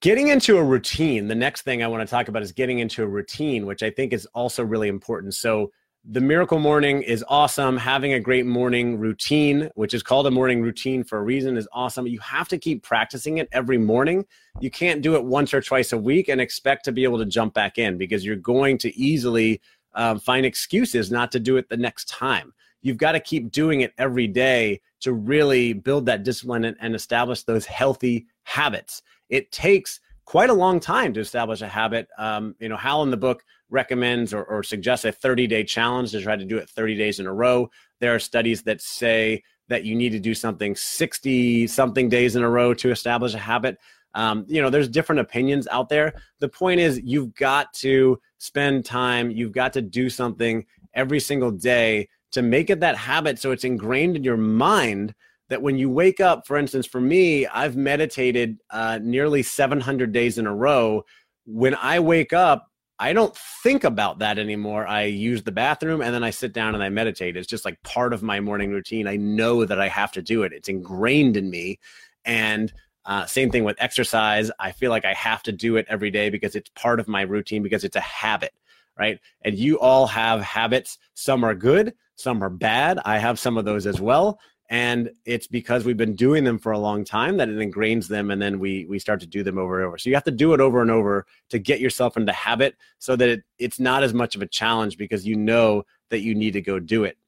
Getting 0.00 0.28
into 0.28 0.58
a 0.58 0.64
routine, 0.64 1.28
the 1.28 1.34
next 1.34 1.62
thing 1.62 1.82
I 1.82 1.86
want 1.86 2.06
to 2.06 2.10
talk 2.10 2.26
about 2.26 2.42
is 2.42 2.50
getting 2.50 2.80
into 2.80 3.04
a 3.04 3.06
routine, 3.06 3.66
which 3.66 3.84
I 3.84 3.90
think 3.90 4.12
is 4.12 4.26
also 4.34 4.64
really 4.64 4.88
important. 4.88 5.34
So, 5.34 5.70
the 6.04 6.20
miracle 6.20 6.58
morning 6.58 7.02
is 7.02 7.24
awesome. 7.28 7.76
Having 7.76 8.14
a 8.14 8.20
great 8.20 8.44
morning 8.44 8.98
routine, 8.98 9.70
which 9.76 9.94
is 9.94 10.02
called 10.02 10.26
a 10.26 10.32
morning 10.32 10.60
routine 10.60 11.04
for 11.04 11.18
a 11.18 11.22
reason, 11.22 11.56
is 11.56 11.68
awesome. 11.72 12.08
You 12.08 12.18
have 12.18 12.48
to 12.48 12.58
keep 12.58 12.82
practicing 12.82 13.38
it 13.38 13.48
every 13.52 13.78
morning. 13.78 14.26
You 14.58 14.70
can't 14.70 15.00
do 15.00 15.14
it 15.14 15.24
once 15.24 15.54
or 15.54 15.60
twice 15.60 15.92
a 15.92 15.98
week 15.98 16.28
and 16.28 16.40
expect 16.40 16.84
to 16.86 16.92
be 16.92 17.04
able 17.04 17.18
to 17.18 17.24
jump 17.24 17.54
back 17.54 17.78
in 17.78 17.98
because 17.98 18.24
you're 18.24 18.34
going 18.34 18.78
to 18.78 18.96
easily 18.98 19.60
um, 19.94 20.18
find 20.18 20.44
excuses 20.44 21.12
not 21.12 21.30
to 21.32 21.40
do 21.40 21.56
it 21.56 21.68
the 21.68 21.76
next 21.76 22.08
time. 22.08 22.52
You've 22.80 22.96
got 22.96 23.12
to 23.12 23.20
keep 23.20 23.52
doing 23.52 23.82
it 23.82 23.92
every 23.96 24.26
day 24.26 24.80
to 25.02 25.12
really 25.12 25.72
build 25.72 26.06
that 26.06 26.24
discipline 26.24 26.64
and, 26.64 26.76
and 26.80 26.96
establish 26.96 27.44
those 27.44 27.64
healthy 27.64 28.26
habits. 28.42 29.02
It 29.28 29.52
takes 29.52 30.00
quite 30.24 30.50
a 30.50 30.54
long 30.54 30.80
time 30.80 31.12
to 31.14 31.20
establish 31.20 31.62
a 31.62 31.68
habit. 31.68 32.08
Um, 32.18 32.54
you 32.58 32.68
know, 32.68 32.76
Hal 32.76 33.02
in 33.02 33.10
the 33.10 33.16
book 33.16 33.44
recommends 33.70 34.32
or, 34.34 34.44
or 34.44 34.62
suggests 34.62 35.04
a 35.04 35.12
30 35.12 35.46
day 35.46 35.64
challenge 35.64 36.12
to 36.12 36.20
try 36.20 36.36
to 36.36 36.44
do 36.44 36.58
it 36.58 36.68
30 36.68 36.96
days 36.96 37.20
in 37.20 37.26
a 37.26 37.32
row. 37.32 37.70
There 38.00 38.14
are 38.14 38.18
studies 38.18 38.62
that 38.62 38.80
say 38.80 39.42
that 39.68 39.84
you 39.84 39.94
need 39.94 40.10
to 40.10 40.20
do 40.20 40.34
something 40.34 40.76
60 40.76 41.66
something 41.66 42.08
days 42.08 42.36
in 42.36 42.42
a 42.42 42.50
row 42.50 42.74
to 42.74 42.90
establish 42.90 43.34
a 43.34 43.38
habit. 43.38 43.78
Um, 44.14 44.44
you 44.46 44.60
know, 44.60 44.68
there's 44.68 44.88
different 44.88 45.20
opinions 45.20 45.66
out 45.68 45.88
there. 45.88 46.14
The 46.40 46.48
point 46.48 46.80
is, 46.80 47.00
you've 47.02 47.34
got 47.34 47.72
to 47.74 48.20
spend 48.38 48.84
time, 48.84 49.30
you've 49.30 49.52
got 49.52 49.72
to 49.72 49.82
do 49.82 50.10
something 50.10 50.66
every 50.92 51.20
single 51.20 51.50
day 51.50 52.08
to 52.32 52.42
make 52.42 52.70
it 52.70 52.80
that 52.80 52.96
habit 52.96 53.38
so 53.38 53.50
it's 53.52 53.64
ingrained 53.64 54.16
in 54.16 54.24
your 54.24 54.36
mind 54.36 55.14
that 55.52 55.60
when 55.60 55.76
you 55.76 55.90
wake 55.90 56.18
up, 56.18 56.46
for 56.46 56.56
instance, 56.56 56.86
for 56.86 57.00
me, 57.00 57.46
I've 57.46 57.76
meditated 57.76 58.58
uh, 58.70 58.98
nearly 59.02 59.42
700 59.42 60.10
days 60.10 60.38
in 60.38 60.46
a 60.46 60.54
row. 60.54 61.04
When 61.44 61.74
I 61.74 62.00
wake 62.00 62.32
up, 62.32 62.68
I 62.98 63.12
don't 63.12 63.36
think 63.62 63.84
about 63.84 64.20
that 64.20 64.38
anymore. 64.38 64.86
I 64.86 65.02
use 65.02 65.42
the 65.42 65.52
bathroom 65.52 66.00
and 66.00 66.14
then 66.14 66.24
I 66.24 66.30
sit 66.30 66.54
down 66.54 66.74
and 66.74 66.82
I 66.82 66.88
meditate. 66.88 67.36
It's 67.36 67.46
just 67.46 67.66
like 67.66 67.82
part 67.82 68.14
of 68.14 68.22
my 68.22 68.40
morning 68.40 68.70
routine. 68.70 69.06
I 69.06 69.16
know 69.16 69.66
that 69.66 69.78
I 69.78 69.88
have 69.88 70.10
to 70.12 70.22
do 70.22 70.42
it. 70.42 70.54
It's 70.54 70.70
ingrained 70.70 71.36
in 71.36 71.50
me. 71.50 71.78
And 72.24 72.72
uh, 73.04 73.26
same 73.26 73.50
thing 73.50 73.64
with 73.64 73.76
exercise. 73.78 74.50
I 74.58 74.72
feel 74.72 74.90
like 74.90 75.04
I 75.04 75.12
have 75.12 75.42
to 75.42 75.52
do 75.52 75.76
it 75.76 75.84
every 75.90 76.10
day 76.10 76.30
because 76.30 76.56
it's 76.56 76.70
part 76.70 76.98
of 76.98 77.08
my 77.08 77.22
routine 77.22 77.62
because 77.62 77.84
it's 77.84 77.96
a 77.96 78.00
habit, 78.00 78.54
right? 78.98 79.18
And 79.44 79.58
you 79.58 79.78
all 79.80 80.06
have 80.06 80.40
habits. 80.40 80.96
Some 81.12 81.44
are 81.44 81.54
good, 81.54 81.92
some 82.14 82.42
are 82.42 82.48
bad. 82.48 83.00
I 83.04 83.18
have 83.18 83.38
some 83.38 83.58
of 83.58 83.66
those 83.66 83.86
as 83.86 84.00
well 84.00 84.38
and 84.72 85.10
it's 85.26 85.46
because 85.46 85.84
we've 85.84 85.98
been 85.98 86.16
doing 86.16 86.44
them 86.44 86.58
for 86.58 86.72
a 86.72 86.78
long 86.78 87.04
time 87.04 87.36
that 87.36 87.50
it 87.50 87.58
ingrains 87.58 88.08
them 88.08 88.30
and 88.30 88.40
then 88.40 88.58
we 88.58 88.86
we 88.86 88.98
start 88.98 89.20
to 89.20 89.26
do 89.26 89.42
them 89.42 89.58
over 89.58 89.78
and 89.78 89.86
over. 89.86 89.98
So 89.98 90.08
you 90.08 90.16
have 90.16 90.24
to 90.24 90.30
do 90.30 90.54
it 90.54 90.62
over 90.62 90.80
and 90.80 90.90
over 90.90 91.26
to 91.50 91.58
get 91.58 91.78
yourself 91.78 92.16
into 92.16 92.32
habit 92.32 92.76
so 92.98 93.14
that 93.16 93.28
it, 93.28 93.42
it's 93.58 93.78
not 93.78 94.02
as 94.02 94.14
much 94.14 94.34
of 94.34 94.40
a 94.40 94.46
challenge 94.46 94.96
because 94.96 95.26
you 95.26 95.36
know 95.36 95.84
that 96.08 96.22
you 96.22 96.34
need 96.34 96.52
to 96.52 96.62
go 96.62 96.78
do 96.80 97.04
it. 97.04 97.18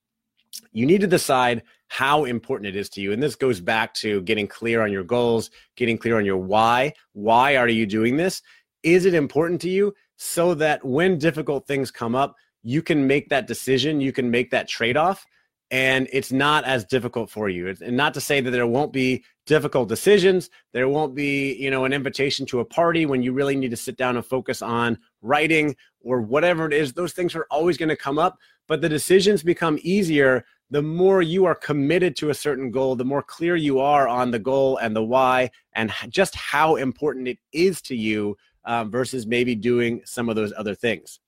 You 0.72 0.86
need 0.86 1.02
to 1.02 1.06
decide 1.06 1.64
how 1.88 2.24
important 2.24 2.68
it 2.68 2.76
is 2.76 2.88
to 2.90 3.02
you. 3.02 3.12
And 3.12 3.22
this 3.22 3.36
goes 3.36 3.60
back 3.60 3.92
to 3.94 4.22
getting 4.22 4.48
clear 4.48 4.80
on 4.80 4.90
your 4.90 5.04
goals 5.04 5.50
getting 5.76 5.98
clear 5.98 6.16
on 6.16 6.24
your 6.24 6.38
why. 6.38 6.94
Why 7.12 7.58
are 7.58 7.68
you 7.68 7.84
doing 7.84 8.16
this? 8.16 8.40
Is 8.82 9.04
it 9.04 9.12
important 9.12 9.60
to 9.62 9.68
you 9.68 9.94
so 10.16 10.54
that 10.54 10.82
when 10.82 11.18
difficult 11.18 11.66
things 11.66 11.90
come 11.90 12.14
up 12.14 12.36
you 12.62 12.80
can 12.80 13.06
make 13.06 13.28
that 13.28 13.46
decision 13.46 14.00
you 14.00 14.12
can 14.12 14.30
make 14.30 14.50
that 14.50 14.66
trade-off 14.66 15.26
and 15.74 16.08
it's 16.12 16.30
not 16.30 16.62
as 16.62 16.84
difficult 16.84 17.28
for 17.28 17.48
you. 17.48 17.74
And 17.84 17.96
not 17.96 18.14
to 18.14 18.20
say 18.20 18.40
that 18.40 18.52
there 18.52 18.64
won't 18.64 18.92
be 18.92 19.24
difficult 19.44 19.88
decisions. 19.88 20.48
There 20.72 20.88
won't 20.88 21.16
be, 21.16 21.54
you 21.54 21.68
know, 21.68 21.84
an 21.84 21.92
invitation 21.92 22.46
to 22.46 22.60
a 22.60 22.64
party 22.64 23.06
when 23.06 23.24
you 23.24 23.32
really 23.32 23.56
need 23.56 23.72
to 23.72 23.76
sit 23.76 23.96
down 23.96 24.14
and 24.14 24.24
focus 24.24 24.62
on 24.62 24.96
writing 25.20 25.74
or 26.00 26.20
whatever 26.20 26.64
it 26.66 26.72
is. 26.72 26.92
Those 26.92 27.12
things 27.12 27.34
are 27.34 27.48
always 27.50 27.76
going 27.76 27.88
to 27.88 27.96
come 27.96 28.20
up, 28.20 28.38
but 28.68 28.82
the 28.82 28.88
decisions 28.88 29.42
become 29.42 29.80
easier 29.82 30.44
the 30.70 30.80
more 30.80 31.22
you 31.22 31.44
are 31.44 31.56
committed 31.56 32.14
to 32.18 32.30
a 32.30 32.34
certain 32.34 32.70
goal, 32.70 32.94
the 32.94 33.04
more 33.04 33.22
clear 33.22 33.56
you 33.56 33.80
are 33.80 34.06
on 34.06 34.30
the 34.30 34.38
goal 34.38 34.76
and 34.76 34.94
the 34.94 35.02
why 35.02 35.50
and 35.74 35.92
just 36.08 36.36
how 36.36 36.76
important 36.76 37.26
it 37.26 37.38
is 37.52 37.82
to 37.82 37.96
you 37.96 38.36
um, 38.64 38.92
versus 38.92 39.26
maybe 39.26 39.56
doing 39.56 40.02
some 40.04 40.28
of 40.28 40.36
those 40.36 40.52
other 40.56 40.76
things. 40.76 41.18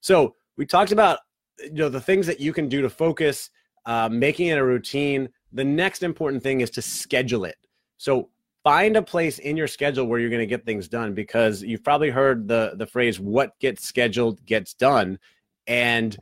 So 0.00 0.36
we 0.56 0.66
talked 0.66 0.92
about 0.92 1.18
you 1.58 1.72
know 1.72 1.88
the 1.88 2.00
things 2.00 2.28
that 2.28 2.38
you 2.38 2.52
can 2.52 2.68
do 2.68 2.80
to 2.80 2.88
focus 2.88 3.50
uh, 3.86 4.08
making 4.10 4.48
it 4.48 4.58
a 4.58 4.64
routine. 4.64 5.28
The 5.52 5.64
next 5.64 6.02
important 6.02 6.42
thing 6.42 6.60
is 6.60 6.70
to 6.70 6.82
schedule 6.82 7.44
it. 7.44 7.56
So 7.98 8.30
find 8.64 8.96
a 8.96 9.02
place 9.02 9.38
in 9.38 9.56
your 9.56 9.66
schedule 9.66 10.06
where 10.06 10.20
you're 10.20 10.30
going 10.30 10.40
to 10.40 10.46
get 10.46 10.64
things 10.64 10.88
done 10.88 11.14
because 11.14 11.62
you've 11.62 11.84
probably 11.84 12.10
heard 12.10 12.48
the 12.48 12.72
the 12.76 12.86
phrase 12.86 13.20
"what 13.20 13.58
gets 13.58 13.86
scheduled 13.86 14.44
gets 14.44 14.74
done," 14.74 15.18
and 15.66 16.16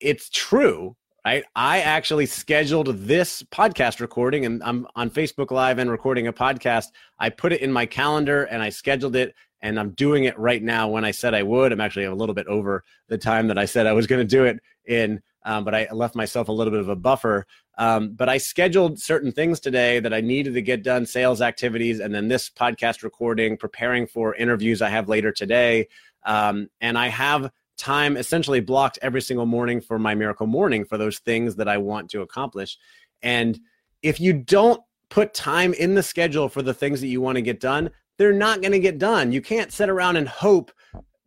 it's 0.00 0.28
true. 0.30 0.96
Right? 1.24 1.44
I 1.54 1.80
actually 1.80 2.24
scheduled 2.24 2.86
this 2.86 3.42
podcast 3.42 4.00
recording 4.00 4.46
and 4.46 4.62
I'm 4.62 4.86
on 4.96 5.10
Facebook 5.10 5.50
Live 5.50 5.78
and 5.78 5.90
recording 5.90 6.26
a 6.26 6.32
podcast. 6.32 6.86
I 7.18 7.28
put 7.28 7.52
it 7.52 7.60
in 7.60 7.70
my 7.70 7.84
calendar 7.84 8.44
and 8.44 8.62
I 8.62 8.70
scheduled 8.70 9.14
it 9.14 9.34
and 9.60 9.78
I'm 9.78 9.90
doing 9.90 10.24
it 10.24 10.38
right 10.38 10.62
now 10.62 10.88
when 10.88 11.04
I 11.04 11.10
said 11.10 11.34
I 11.34 11.42
would. 11.42 11.70
I'm 11.70 11.82
actually 11.82 12.06
a 12.06 12.14
little 12.14 12.34
bit 12.34 12.46
over 12.46 12.82
the 13.08 13.18
time 13.18 13.48
that 13.48 13.58
I 13.58 13.66
said 13.66 13.86
I 13.86 13.92
was 13.92 14.06
going 14.06 14.26
to 14.26 14.36
do 14.36 14.44
it 14.44 14.58
in 14.86 15.20
um, 15.44 15.64
but 15.64 15.74
I 15.74 15.88
left 15.92 16.14
myself 16.14 16.48
a 16.48 16.52
little 16.52 16.70
bit 16.70 16.80
of 16.80 16.88
a 16.88 16.96
buffer. 16.96 17.46
Um, 17.78 18.14
but 18.14 18.28
I 18.28 18.38
scheduled 18.38 18.98
certain 18.98 19.30
things 19.30 19.60
today 19.60 20.00
that 20.00 20.12
I 20.12 20.20
needed 20.20 20.54
to 20.54 20.62
get 20.62 20.82
done, 20.82 21.06
sales 21.06 21.40
activities, 21.40 22.00
and 22.00 22.12
then 22.14 22.28
this 22.28 22.50
podcast 22.50 23.02
recording, 23.02 23.56
preparing 23.56 24.06
for 24.06 24.34
interviews 24.34 24.82
I 24.82 24.88
have 24.88 25.08
later 25.08 25.30
today. 25.30 25.88
Um, 26.24 26.68
and 26.80 26.98
I 26.98 27.08
have 27.08 27.50
time 27.76 28.16
essentially 28.16 28.60
blocked 28.60 28.98
every 29.00 29.22
single 29.22 29.46
morning 29.46 29.80
for 29.80 29.98
my 29.98 30.14
miracle 30.14 30.48
morning 30.48 30.84
for 30.84 30.98
those 30.98 31.20
things 31.20 31.54
that 31.56 31.68
I 31.68 31.78
want 31.78 32.10
to 32.10 32.22
accomplish. 32.22 32.76
And 33.22 33.58
if 34.02 34.18
you 34.20 34.32
don't 34.32 34.80
put 35.08 35.32
time 35.32 35.72
in 35.74 35.94
the 35.94 36.02
schedule 36.02 36.48
for 36.48 36.62
the 36.62 36.74
things 36.74 37.00
that 37.00 37.06
you 37.06 37.20
want 37.20 37.36
to 37.36 37.42
get 37.42 37.60
done, 37.60 37.90
they're 38.18 38.32
not 38.32 38.60
going 38.60 38.72
to 38.72 38.80
get 38.80 38.98
done. 38.98 39.30
You 39.30 39.40
can't 39.40 39.72
sit 39.72 39.88
around 39.88 40.16
and 40.16 40.28
hope 40.28 40.72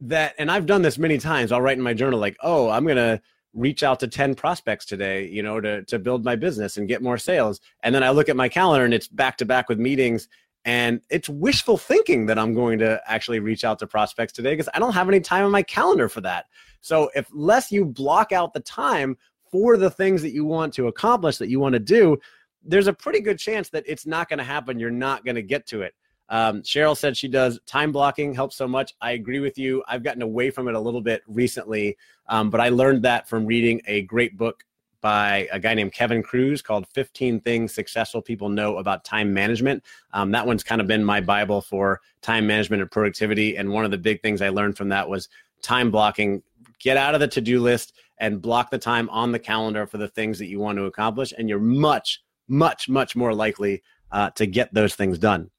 that, 0.02 0.36
and 0.38 0.52
I've 0.52 0.66
done 0.66 0.82
this 0.82 0.98
many 0.98 1.18
times. 1.18 1.52
I'll 1.52 1.62
write 1.62 1.78
in 1.78 1.84
my 1.84 1.94
journal, 1.94 2.20
like, 2.20 2.36
oh, 2.44 2.70
I'm 2.70 2.84
going 2.84 2.98
to 2.98 3.22
reach 3.54 3.84
out 3.84 4.00
to 4.00 4.08
10 4.08 4.36
prospects 4.36 4.86
today 4.86 5.28
you 5.28 5.44
know 5.44 5.60
to, 5.60 5.84
to 5.84 6.00
build 6.00 6.24
my 6.24 6.36
business 6.36 6.78
and 6.78 6.88
get 6.88 7.02
more 7.02 7.18
sales. 7.18 7.60
And 7.84 7.94
then 7.94 8.04
i 8.04 8.10
look 8.10 8.30
at 8.30 8.36
my 8.36 8.50
calendar 8.50 8.86
and 8.86 8.94
it's 8.94 9.08
back 9.08 9.38
to 9.38 9.46
back 9.46 9.70
with 9.70 9.80
meetings. 9.80 10.28
And 10.64 11.02
it's 11.10 11.28
wishful 11.28 11.78
thinking 11.78 12.28
that 12.28 12.38
i'm 12.40 12.54
going 12.54 12.80
to 12.80 13.02
actually 13.06 13.40
reach 13.40 13.64
out 13.64 13.80
to 13.80 13.88
prospects 13.88 14.34
today 14.34 14.54
because 14.54 14.70
i 14.74 14.80
don't 14.80 14.94
have 14.94 15.10
any 15.10 15.20
time 15.20 15.46
on 15.46 15.52
my 15.52 15.64
calendar 15.64 16.10
for 16.10 16.22
that. 16.22 16.46
So 16.82 17.10
if 17.16 17.28
less 17.34 17.72
you 17.72 17.86
block 17.86 18.32
out 18.32 18.54
the 18.54 18.60
time 18.60 19.18
for 19.52 19.76
the 19.76 19.90
things 19.90 20.22
that 20.22 20.32
you 20.32 20.46
want 20.46 20.74
to 20.76 20.88
accomplish 20.88 21.38
that 21.38 21.50
you 21.50 21.60
want 21.60 21.74
to 21.74 21.80
do 21.80 22.18
there's 22.64 22.88
a 22.88 22.94
pretty 22.94 23.20
good 23.22 23.40
chance 23.40 23.70
that 23.70 23.84
it's 23.88 24.06
not 24.06 24.30
going 24.30 24.38
to 24.38 24.44
happen. 24.46 24.80
You're 24.80 24.92
not 24.92 25.26
going 25.26 25.36
to 25.36 25.42
get 25.42 25.66
to 25.68 25.82
it 25.82 25.96
um, 26.32 26.62
Cheryl 26.62 26.98
said 26.98 27.16
she 27.16 27.28
does 27.28 27.60
time 27.68 27.92
blocking 27.92 28.34
helps 28.34 28.56
so 28.56 28.66
much. 28.66 28.94
I 29.02 29.12
agree 29.12 29.40
with 29.40 29.58
you. 29.58 29.84
I've 29.88 30.02
gotten 30.02 30.22
away 30.22 30.50
from 30.50 30.70
it 30.70 30.76
a 30.76 30.80
little 30.80 31.02
bit 31.02 31.24
recently, 31.28 31.98
um, 32.30 32.50
but 32.50 32.62
I 32.62 32.70
learned 32.70 33.04
that 33.04 33.28
from 33.28 33.46
reading 33.46 33.82
a 33.86 34.04
great 34.04 34.38
book 34.38 34.64
by 35.02 35.50
a 35.52 35.60
guy 35.60 35.74
named 35.74 35.92
Kevin 35.92 36.24
Kruse 36.24 36.62
called 36.62 36.88
15 36.88 37.42
Things 37.42 37.74
Successful 37.74 38.22
People 38.22 38.48
Know 38.48 38.78
About 38.78 39.04
Time 39.04 39.34
Management. 39.34 39.84
Um, 40.14 40.32
that 40.32 40.48
one's 40.48 40.64
kind 40.64 40.80
of 40.80 40.88
been 40.88 41.04
my 41.04 41.20
Bible 41.20 41.60
for 41.60 42.00
time 42.22 42.48
management 42.48 42.82
and 42.82 42.90
productivity. 42.90 43.58
And 43.58 43.70
one 43.70 43.84
of 43.84 43.92
the 43.92 43.98
big 43.98 44.22
things 44.22 44.42
I 44.42 44.50
learned 44.50 44.78
from 44.78 44.90
that 44.90 45.10
was 45.10 45.28
time 45.62 45.92
blocking. 45.92 46.44
Get 46.80 46.96
out 46.96 47.14
of 47.14 47.20
the 47.20 47.28
to 47.28 47.42
do 47.42 47.60
list 47.60 47.94
and 48.20 48.42
block 48.42 48.72
the 48.72 48.78
time 48.78 49.10
on 49.10 49.32
the 49.32 49.40
calendar 49.40 49.86
for 49.86 49.98
the 49.98 50.08
things 50.08 50.40
that 50.40 50.48
you 50.48 50.60
want 50.60 50.78
to 50.78 50.86
accomplish. 50.86 51.34
And 51.38 51.50
you're 51.50 51.60
much, 51.60 52.24
much, 52.48 52.88
much 52.88 53.16
more 53.16 53.34
likely 53.34 53.84
uh, 54.12 54.30
to 54.32 54.46
get 54.46 54.74
those 54.74 54.96
things 54.96 55.20
done. 55.20 55.50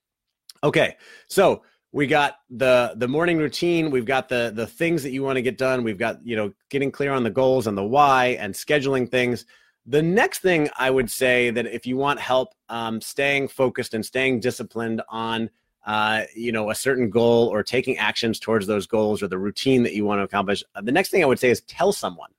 Okay, 0.64 0.96
so 1.26 1.62
we 1.90 2.06
got 2.06 2.36
the 2.50 2.94
the 2.96 3.08
morning 3.08 3.38
routine. 3.38 3.90
We've 3.90 4.06
got 4.06 4.28
the 4.28 4.52
the 4.54 4.66
things 4.66 5.02
that 5.02 5.10
you 5.10 5.22
want 5.22 5.36
to 5.36 5.42
get 5.42 5.58
done. 5.58 5.82
We've 5.82 5.98
got 5.98 6.24
you 6.24 6.36
know 6.36 6.52
getting 6.70 6.90
clear 6.90 7.12
on 7.12 7.24
the 7.24 7.30
goals 7.30 7.66
and 7.66 7.76
the 7.76 7.84
why 7.84 8.36
and 8.40 8.54
scheduling 8.54 9.10
things. 9.10 9.44
The 9.86 10.02
next 10.02 10.38
thing 10.38 10.70
I 10.78 10.90
would 10.90 11.10
say 11.10 11.50
that 11.50 11.66
if 11.66 11.86
you 11.86 11.96
want 11.96 12.20
help 12.20 12.54
um, 12.68 13.00
staying 13.00 13.48
focused 13.48 13.94
and 13.94 14.06
staying 14.06 14.38
disciplined 14.38 15.02
on 15.08 15.50
uh, 15.84 16.22
you 16.34 16.52
know 16.52 16.70
a 16.70 16.74
certain 16.74 17.10
goal 17.10 17.48
or 17.48 17.64
taking 17.64 17.98
actions 17.98 18.38
towards 18.38 18.66
those 18.66 18.86
goals 18.86 19.22
or 19.22 19.28
the 19.28 19.38
routine 19.38 19.82
that 19.82 19.94
you 19.94 20.04
want 20.04 20.20
to 20.20 20.24
accomplish, 20.24 20.62
uh, 20.76 20.80
the 20.80 20.92
next 20.92 21.10
thing 21.10 21.22
I 21.22 21.26
would 21.26 21.40
say 21.40 21.50
is 21.50 21.60
tell 21.62 21.92
someone. 21.92 22.30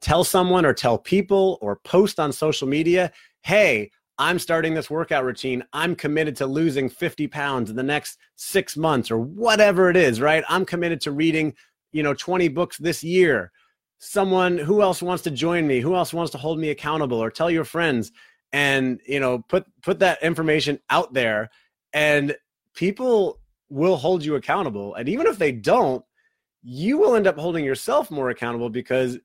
Tell 0.00 0.24
someone 0.24 0.64
or 0.64 0.72
tell 0.72 0.98
people 0.98 1.58
or 1.60 1.76
post 1.76 2.18
on 2.18 2.32
social 2.32 2.66
media, 2.66 3.12
hey, 3.42 3.90
I'm 4.20 4.38
starting 4.38 4.74
this 4.74 4.90
workout 4.90 5.24
routine. 5.24 5.64
I'm 5.72 5.96
committed 5.96 6.36
to 6.36 6.46
losing 6.46 6.90
50 6.90 7.26
pounds 7.28 7.70
in 7.70 7.76
the 7.76 7.82
next 7.82 8.18
six 8.36 8.76
months 8.76 9.10
or 9.10 9.18
whatever 9.18 9.88
it 9.88 9.96
is, 9.96 10.20
right? 10.20 10.44
I'm 10.46 10.66
committed 10.66 11.00
to 11.02 11.10
reading, 11.10 11.54
you 11.92 12.02
know, 12.02 12.12
20 12.12 12.48
books 12.48 12.76
this 12.76 13.02
year. 13.02 13.50
Someone 13.98 14.58
who 14.58 14.82
else 14.82 15.00
wants 15.00 15.22
to 15.22 15.30
join 15.30 15.66
me? 15.66 15.80
Who 15.80 15.94
else 15.94 16.12
wants 16.12 16.32
to 16.32 16.38
hold 16.38 16.58
me 16.58 16.68
accountable 16.68 17.16
or 17.16 17.30
tell 17.30 17.50
your 17.50 17.64
friends 17.64 18.12
and, 18.52 19.00
you 19.06 19.20
know, 19.20 19.38
put 19.48 19.64
put 19.80 20.00
that 20.00 20.22
information 20.22 20.78
out 20.90 21.14
there 21.14 21.48
and 21.94 22.36
people 22.74 23.40
will 23.70 23.96
hold 23.96 24.22
you 24.22 24.34
accountable. 24.34 24.96
And 24.96 25.08
even 25.08 25.28
if 25.28 25.38
they 25.38 25.52
don't, 25.52 26.04
you 26.62 26.98
will 26.98 27.14
end 27.14 27.26
up 27.26 27.38
holding 27.38 27.64
yourself 27.64 28.10
more 28.10 28.28
accountable 28.28 28.68
because 28.68 29.18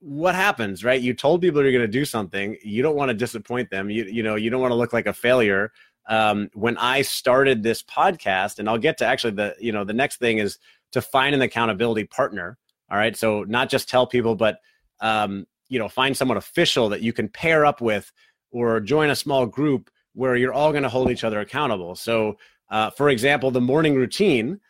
what 0.00 0.34
happens, 0.34 0.82
right? 0.82 1.00
You 1.00 1.14
told 1.14 1.42
people 1.42 1.62
you're 1.62 1.72
going 1.72 1.82
to 1.82 1.88
do 1.88 2.04
something. 2.04 2.56
You 2.64 2.82
don't 2.82 2.96
want 2.96 3.10
to 3.10 3.14
disappoint 3.14 3.70
them. 3.70 3.90
You 3.90 4.04
you 4.04 4.22
know 4.22 4.34
you 4.34 4.50
don't 4.50 4.60
want 4.60 4.72
to 4.72 4.76
look 4.76 4.92
like 4.92 5.06
a 5.06 5.12
failure. 5.12 5.72
Um, 6.08 6.50
when 6.54 6.76
I 6.78 7.02
started 7.02 7.62
this 7.62 7.82
podcast, 7.82 8.58
and 8.58 8.68
I'll 8.68 8.78
get 8.78 8.98
to 8.98 9.06
actually 9.06 9.34
the 9.34 9.54
you 9.60 9.72
know 9.72 9.84
the 9.84 9.92
next 9.92 10.16
thing 10.16 10.38
is 10.38 10.58
to 10.92 11.02
find 11.02 11.34
an 11.34 11.42
accountability 11.42 12.04
partner. 12.04 12.58
All 12.90 12.96
right, 12.96 13.16
so 13.16 13.44
not 13.44 13.68
just 13.68 13.88
tell 13.88 14.06
people, 14.06 14.34
but 14.34 14.58
um, 15.00 15.46
you 15.68 15.78
know 15.78 15.88
find 15.88 16.16
someone 16.16 16.38
official 16.38 16.88
that 16.88 17.02
you 17.02 17.12
can 17.12 17.28
pair 17.28 17.66
up 17.66 17.80
with, 17.80 18.10
or 18.50 18.80
join 18.80 19.10
a 19.10 19.16
small 19.16 19.46
group 19.46 19.90
where 20.14 20.34
you're 20.34 20.52
all 20.52 20.72
going 20.72 20.82
to 20.82 20.88
hold 20.88 21.10
each 21.10 21.24
other 21.24 21.40
accountable. 21.40 21.94
So, 21.94 22.38
uh, 22.70 22.90
for 22.90 23.10
example, 23.10 23.50
the 23.50 23.60
morning 23.60 23.94
routine 23.94 24.60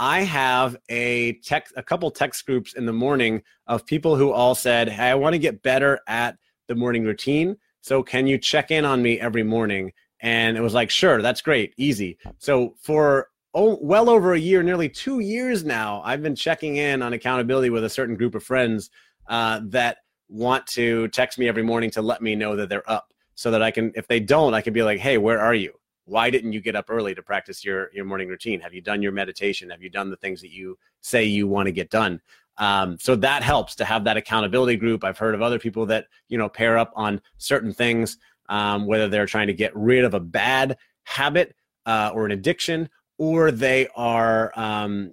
I 0.00 0.22
have 0.22 0.78
a 0.88 1.34
text, 1.44 1.74
a 1.76 1.82
couple 1.82 2.10
text 2.10 2.46
groups 2.46 2.72
in 2.72 2.86
the 2.86 2.92
morning 2.92 3.42
of 3.66 3.84
people 3.84 4.16
who 4.16 4.32
all 4.32 4.54
said, 4.54 4.88
"Hey, 4.88 5.10
I 5.10 5.14
want 5.14 5.34
to 5.34 5.38
get 5.38 5.62
better 5.62 6.00
at 6.06 6.38
the 6.68 6.74
morning 6.74 7.04
routine. 7.04 7.58
So 7.82 8.02
can 8.02 8.26
you 8.26 8.38
check 8.38 8.70
in 8.70 8.86
on 8.86 9.02
me 9.02 9.20
every 9.20 9.42
morning?" 9.42 9.92
And 10.20 10.56
it 10.56 10.62
was 10.62 10.72
like, 10.72 10.88
sure, 10.88 11.20
that's 11.20 11.42
great, 11.42 11.74
easy. 11.76 12.18
So 12.38 12.76
for 12.80 13.28
oh, 13.52 13.78
well 13.82 14.08
over 14.08 14.32
a 14.32 14.38
year, 14.38 14.62
nearly 14.62 14.88
two 14.88 15.20
years 15.20 15.64
now, 15.64 16.00
I've 16.02 16.22
been 16.22 16.36
checking 16.36 16.76
in 16.76 17.02
on 17.02 17.12
accountability 17.12 17.68
with 17.68 17.84
a 17.84 17.90
certain 17.90 18.16
group 18.16 18.34
of 18.34 18.42
friends 18.42 18.90
uh, 19.28 19.60
that 19.64 19.98
want 20.28 20.66
to 20.68 21.08
text 21.08 21.38
me 21.38 21.48
every 21.48 21.62
morning 21.62 21.90
to 21.90 22.02
let 22.02 22.22
me 22.22 22.34
know 22.34 22.56
that 22.56 22.68
they're 22.68 22.88
up 22.90 23.12
so 23.34 23.50
that 23.50 23.62
I 23.62 23.70
can, 23.70 23.92
if 23.94 24.06
they 24.06 24.20
don't, 24.20 24.54
I 24.54 24.60
can 24.60 24.72
be 24.72 24.82
like, 24.82 25.00
hey, 25.00 25.18
where 25.18 25.40
are 25.40 25.54
you? 25.54 25.79
Why 26.10 26.28
didn't 26.28 26.52
you 26.52 26.60
get 26.60 26.74
up 26.74 26.86
early 26.88 27.14
to 27.14 27.22
practice 27.22 27.64
your, 27.64 27.88
your 27.94 28.04
morning 28.04 28.28
routine? 28.28 28.58
Have 28.60 28.74
you 28.74 28.80
done 28.80 29.00
your 29.00 29.12
meditation? 29.12 29.70
Have 29.70 29.80
you 29.80 29.90
done 29.90 30.10
the 30.10 30.16
things 30.16 30.40
that 30.40 30.50
you 30.50 30.76
say 31.02 31.24
you 31.24 31.46
want 31.46 31.66
to 31.66 31.72
get 31.72 31.88
done? 31.88 32.20
Um, 32.58 32.98
so 32.98 33.14
that 33.14 33.44
helps 33.44 33.76
to 33.76 33.84
have 33.84 34.02
that 34.04 34.16
accountability 34.16 34.76
group. 34.76 35.04
I've 35.04 35.18
heard 35.18 35.36
of 35.36 35.40
other 35.40 35.60
people 35.60 35.86
that, 35.86 36.06
you 36.28 36.36
know, 36.36 36.48
pair 36.48 36.76
up 36.76 36.92
on 36.96 37.20
certain 37.38 37.72
things, 37.72 38.18
um, 38.48 38.86
whether 38.86 39.08
they're 39.08 39.24
trying 39.24 39.46
to 39.46 39.54
get 39.54 39.74
rid 39.76 40.04
of 40.04 40.14
a 40.14 40.20
bad 40.20 40.78
habit 41.04 41.54
uh, 41.86 42.10
or 42.12 42.26
an 42.26 42.32
addiction, 42.32 42.90
or 43.16 43.52
they 43.52 43.86
are 43.94 44.50
um, 44.58 45.12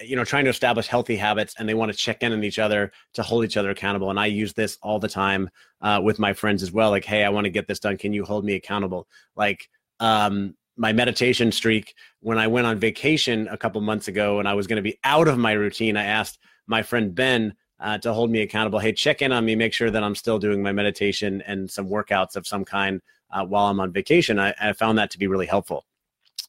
you 0.00 0.16
know 0.16 0.24
trying 0.24 0.44
to 0.44 0.50
establish 0.50 0.88
healthy 0.88 1.16
habits 1.16 1.54
and 1.58 1.68
they 1.68 1.74
want 1.74 1.92
to 1.92 1.96
check 1.96 2.22
in 2.22 2.32
on 2.32 2.42
each 2.42 2.58
other 2.58 2.90
to 3.14 3.22
hold 3.22 3.44
each 3.44 3.56
other 3.56 3.70
accountable 3.70 4.10
and 4.10 4.18
i 4.18 4.26
use 4.26 4.52
this 4.54 4.78
all 4.82 4.98
the 4.98 5.08
time 5.08 5.48
uh, 5.80 6.00
with 6.02 6.18
my 6.18 6.32
friends 6.32 6.62
as 6.62 6.72
well 6.72 6.90
like 6.90 7.04
hey 7.04 7.24
i 7.24 7.28
want 7.28 7.44
to 7.44 7.50
get 7.50 7.68
this 7.68 7.78
done 7.78 7.96
can 7.96 8.12
you 8.12 8.24
hold 8.24 8.44
me 8.44 8.54
accountable 8.54 9.06
like 9.36 9.68
um, 10.02 10.54
my 10.76 10.92
meditation 10.92 11.50
streak 11.50 11.94
when 12.20 12.38
i 12.38 12.46
went 12.46 12.66
on 12.66 12.78
vacation 12.78 13.48
a 13.48 13.56
couple 13.56 13.80
months 13.80 14.08
ago 14.08 14.38
and 14.38 14.48
i 14.48 14.54
was 14.54 14.66
going 14.66 14.76
to 14.76 14.82
be 14.82 14.98
out 15.04 15.28
of 15.28 15.38
my 15.38 15.52
routine 15.52 15.96
i 15.96 16.04
asked 16.04 16.38
my 16.66 16.82
friend 16.82 17.14
ben 17.14 17.54
uh, 17.80 17.98
to 17.98 18.12
hold 18.12 18.30
me 18.30 18.42
accountable 18.42 18.78
hey 18.78 18.92
check 18.92 19.22
in 19.22 19.32
on 19.32 19.44
me 19.44 19.54
make 19.54 19.72
sure 19.72 19.90
that 19.90 20.02
i'm 20.02 20.14
still 20.14 20.38
doing 20.38 20.62
my 20.62 20.72
meditation 20.72 21.42
and 21.46 21.70
some 21.70 21.88
workouts 21.88 22.36
of 22.36 22.46
some 22.46 22.64
kind 22.64 23.00
uh, 23.32 23.44
while 23.44 23.66
i'm 23.66 23.80
on 23.80 23.92
vacation 23.92 24.38
I, 24.38 24.54
I 24.60 24.72
found 24.72 24.98
that 24.98 25.10
to 25.10 25.18
be 25.18 25.26
really 25.26 25.46
helpful 25.46 25.84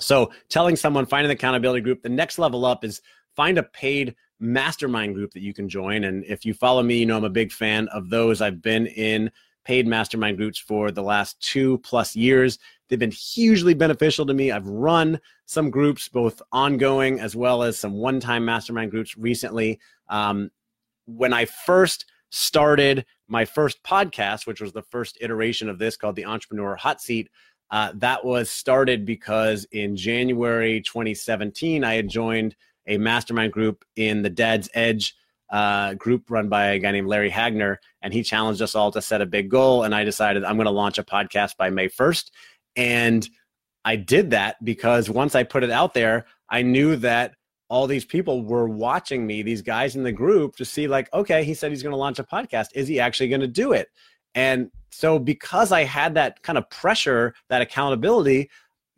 so 0.03 0.31
telling 0.50 0.75
someone, 0.75 1.05
find 1.05 1.25
an 1.25 1.31
accountability 1.31 1.81
group. 1.81 2.01
The 2.01 2.10
next 2.10 2.38
level 2.38 2.65
up 2.65 2.83
is 2.83 3.01
find 3.36 3.57
a 3.57 3.63
paid 3.63 4.15
mastermind 4.39 5.15
group 5.15 5.31
that 5.33 5.41
you 5.41 5.53
can 5.53 5.69
join. 5.69 6.03
And 6.03 6.24
if 6.25 6.45
you 6.45 6.53
follow 6.53 6.83
me, 6.83 6.98
you 6.98 7.05
know 7.05 7.17
I'm 7.17 7.24
a 7.24 7.29
big 7.29 7.51
fan 7.51 7.88
of 7.89 8.10
those. 8.10 8.41
I've 8.41 8.62
been 8.62 8.88
in 8.88 9.31
paid 9.63 9.88
mastermind 9.88 10.38
groups 10.38 10.60
for 10.60 10.91
the 10.91 11.01
last 11.01 11.39
two 11.39 11.77
plus 11.79 12.15
years. 12.15 12.60
They've 12.90 13.00
been 13.00 13.12
hugely 13.12 13.74
beneficial 13.74 14.25
to 14.25 14.34
me. 14.34 14.52
I've 14.52 14.68
run 14.68 15.20
some 15.46 15.70
groups, 15.70 16.08
both 16.08 16.42
ongoing 16.52 17.20
as 17.20 17.36
well 17.36 17.63
as 17.63 17.78
some 17.78 17.94
one 17.94 18.20
time 18.20 18.46
mastermind 18.46 18.92
groups 18.92 19.18
recently. 19.18 19.80
Um, 20.10 20.52
when 21.06 21.34
I 21.34 21.46
first 21.46 22.06
started 22.30 23.06
my 23.28 23.46
first 23.46 23.84
podcast, 23.84 24.48
which 24.48 24.62
was 24.62 24.74
the 24.74 24.82
first 24.84 25.18
iteration 25.22 25.70
of 25.70 25.80
this 25.80 25.96
called 25.96 26.16
the 26.16 26.25
Entrepreneur 26.25 26.75
Hot 26.75 27.02
Seat, 27.02 27.30
uh, 27.72 27.92
that 27.96 28.24
was 28.24 28.50
started 28.50 29.06
because 29.06 29.66
in 29.72 29.96
January 29.96 30.82
2017, 30.82 31.84
I 31.84 31.96
had 31.96 32.08
joined 32.08 32.56
a 32.86 32.98
mastermind 32.98 33.52
group 33.54 33.84
in 33.96 34.22
the 34.22 34.30
Dad's 34.30 34.70
Edge 34.74 35.16
uh, 35.50 35.94
group 35.94 36.30
run 36.30 36.50
by 36.50 36.68
a 36.68 36.80
guy 36.80 36.92
named 36.92 37.08
Larry 37.08 37.30
Hagner, 37.30 37.80
and 38.02 38.13
he 38.13 38.24
challenged 38.24 38.62
us 38.62 38.75
all 38.75 38.92
to 38.92 39.02
set 39.02 39.22
a 39.22 39.25
big 39.25 39.50
goal. 39.50 39.84
And 39.84 39.94
I 39.94 40.04
decided 40.04 40.44
I'm 40.44 40.56
going 40.56 40.66
to 40.66 40.72
launch 40.72 40.98
a 40.98 41.04
podcast 41.04 41.58
by 41.58 41.70
May 41.70 41.88
1st. 41.88 42.32
And 42.75 43.27
I 43.86 43.96
did 43.96 44.32
that 44.32 44.63
because 44.63 45.10
once 45.10 45.36
I 45.36 45.44
put 45.44 45.63
it 45.63 45.72
out 45.72 45.94
there, 45.94 46.25
I 46.50 46.62
knew 46.62 46.96
that 46.98 47.36
all 47.70 47.88
these 47.88 48.06
people 48.06 48.44
were 48.44 48.70
watching 48.70 49.25
me, 49.25 49.42
these 49.42 49.62
guys 49.62 49.96
in 49.96 50.03
the 50.03 50.12
group, 50.12 50.56
to 50.58 50.65
see, 50.65 50.88
like, 50.88 51.12
okay, 51.13 51.44
he 51.44 51.53
said 51.53 51.72
he's 51.72 51.84
going 51.84 51.92
to 51.92 51.98
launch 51.98 52.20
a 52.20 52.24
podcast. 52.24 52.68
Is 52.75 52.88
he 52.88 53.00
actually 53.00 53.30
going 53.30 53.42
to 53.42 53.48
do 53.48 53.74
it? 53.74 53.89
And 54.36 54.70
so, 54.92 55.18
because 55.18 55.72
I 55.72 55.84
had 55.84 56.13
that 56.15 56.42
kind 56.44 56.58
of 56.58 56.70
pressure, 56.70 57.34
that 57.50 57.62
accountability, 57.62 58.50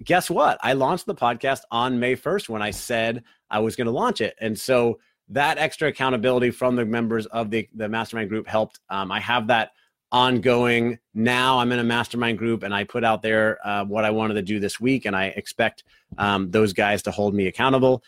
guess 0.04 0.30
what? 0.30 0.58
I 0.62 0.74
launched 0.74 1.06
the 1.06 1.16
podcast 1.16 1.62
on 1.72 2.00
May 2.00 2.16
1st 2.16 2.50
when 2.50 2.62
I 2.62 2.72
said 2.72 3.24
I 3.50 3.60
was 3.60 3.76
going 3.76 3.86
to 3.86 3.92
launch 3.92 4.22
it. 4.22 4.36
And 4.42 4.58
so, 4.58 5.00
that 5.30 5.58
extra 5.58 5.88
accountability 5.88 6.52
from 6.52 6.76
the 6.76 6.86
members 6.86 7.26
of 7.28 7.50
the, 7.50 7.68
the 7.74 7.90
mastermind 7.90 8.30
group 8.30 8.48
helped. 8.48 8.80
Um, 8.90 9.12
I 9.12 9.20
have 9.20 9.48
that 9.48 9.72
ongoing 10.12 11.00
now. 11.14 11.60
I'm 11.60 11.72
in 11.72 11.80
a 11.80 11.84
mastermind 11.84 12.38
group 12.38 12.64
and 12.64 12.74
I 12.74 12.84
put 12.84 13.04
out 13.04 13.22
there 13.22 13.60
uh, 13.68 13.86
what 13.86 14.06
I 14.06 14.12
wanted 14.12 14.36
to 14.36 14.42
do 14.42 14.60
this 14.60 14.80
week, 14.80 15.06
and 15.06 15.16
I 15.16 15.26
expect 15.28 15.84
um, 16.18 16.52
those 16.52 16.74
guys 16.74 17.02
to 17.04 17.12
hold 17.12 17.34
me 17.34 17.48
accountable. 17.48 18.04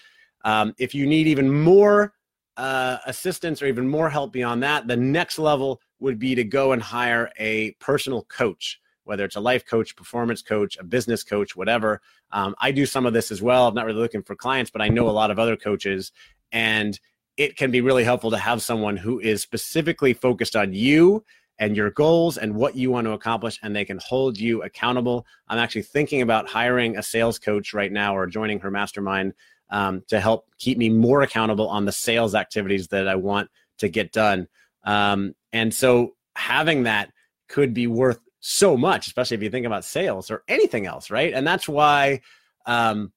Um, 0.46 0.74
if 0.78 0.96
you 0.96 1.06
need 1.06 1.28
even 1.28 1.52
more 1.52 2.14
uh, 2.56 2.98
assistance 3.06 3.62
or 3.62 3.68
even 3.68 3.88
more 3.88 4.10
help 4.10 4.32
beyond 4.32 4.64
that, 4.64 4.88
the 4.88 4.98
next 4.98 5.40
level 5.40 5.82
would 6.00 6.20
be 6.20 6.36
to 6.36 6.44
go 6.44 6.72
and 6.72 6.82
hire 6.82 7.32
a 7.40 7.72
personal 7.80 8.24
coach, 8.24 8.80
whether 9.04 9.26
it's 9.26 9.36
a 9.36 9.40
life 9.40 9.66
coach, 9.66 9.96
performance 9.96 10.42
coach, 10.42 10.78
a 10.78 10.84
business 10.84 11.24
coach, 11.24 11.56
whatever. 11.56 12.02
Um, 12.32 12.56
I 12.60 12.72
do 12.72 12.86
some 12.86 13.06
of 13.06 13.14
this 13.14 13.32
as 13.32 13.42
well. 13.42 13.68
I'm 13.68 13.76
not 13.76 13.86
really 13.86 14.00
looking 14.00 14.24
for 14.24 14.36
clients, 14.36 14.72
but 14.72 14.82
I 14.82 14.90
know 14.90 15.10
a 15.10 15.12
lot 15.12 15.32
of 15.32 15.40
other 15.40 15.56
coaches. 15.56 16.12
And 16.52 17.00
it 17.38 17.56
can 17.56 17.70
be 17.70 17.82
really 17.82 18.04
helpful 18.04 18.32
to 18.32 18.38
have 18.38 18.62
someone 18.62 18.98
who 18.98 19.20
is 19.20 19.42
specifically 19.42 20.14
focused 20.14 20.56
on 20.56 20.74
you 20.74 21.24
and 21.60 21.76
your 21.76 21.92
goals 21.92 22.38
and 22.38 22.56
what 22.56 22.76
you 22.76 22.92
want 22.92 23.06
to 23.06 23.12
accomplish, 23.12 23.60
and 23.64 23.76
they 23.76 23.86
can 23.86 24.00
hold 24.04 24.38
you 24.38 24.64
accountable. 24.64 25.26
I'm 25.48 25.58
actually 25.58 25.84
thinking 25.84 26.22
about 26.22 26.48
hiring 26.48 26.98
a 26.98 27.04
sales 27.04 27.40
coach 27.40 27.74
right 27.74 27.92
now 27.92 28.16
or 28.16 28.28
joining 28.28 28.60
her 28.60 28.72
mastermind 28.72 29.34
um, 29.70 30.04
to 30.08 30.20
help 30.20 30.46
keep 30.60 30.78
me 30.78 30.90
more 30.90 31.22
accountable 31.22 31.68
on 31.68 31.86
the 31.86 31.92
sales 31.92 32.36
activities 32.36 32.88
that 32.90 33.08
I 33.08 33.16
want 33.16 33.50
to 33.80 33.90
get 33.90 34.12
done. 34.12 34.48
Um, 34.84 35.36
and 35.52 35.74
so 35.74 36.16
having 36.36 36.84
that 36.84 37.12
could 37.50 37.74
be 37.74 37.88
worth 37.88 38.20
so 38.40 38.78
much, 38.78 39.08
especially 39.08 39.36
if 39.36 39.44
you 39.44 39.50
think 39.50 39.66
about 39.66 39.84
sales 39.84 40.32
or 40.32 40.44
anything 40.48 40.86
else, 40.86 41.10
right? 41.10 41.34
And 41.34 41.46
that's 41.46 41.68
why 41.68 42.22
um, 42.66 43.12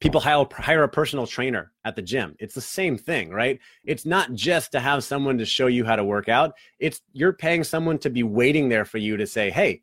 people 0.00 0.20
hire, 0.20 0.46
hire 0.52 0.82
a 0.82 0.88
personal 0.88 1.26
trainer 1.26 1.72
at 1.84 1.96
the 1.96 2.02
gym. 2.02 2.36
It's 2.38 2.54
the 2.54 2.60
same 2.60 2.98
thing, 2.98 3.30
right? 3.30 3.58
It's 3.84 4.04
not 4.04 4.34
just 4.34 4.72
to 4.72 4.80
have 4.80 5.04
someone 5.04 5.38
to 5.38 5.46
show 5.46 5.66
you 5.66 5.84
how 5.84 5.96
to 5.96 6.04
work 6.04 6.28
out. 6.28 6.54
It's 6.78 7.00
you're 7.12 7.32
paying 7.32 7.64
someone 7.64 7.98
to 7.98 8.10
be 8.10 8.22
waiting 8.22 8.68
there 8.68 8.84
for 8.84 8.98
you 8.98 9.16
to 9.16 9.26
say, 9.26 9.50
hey, 9.50 9.82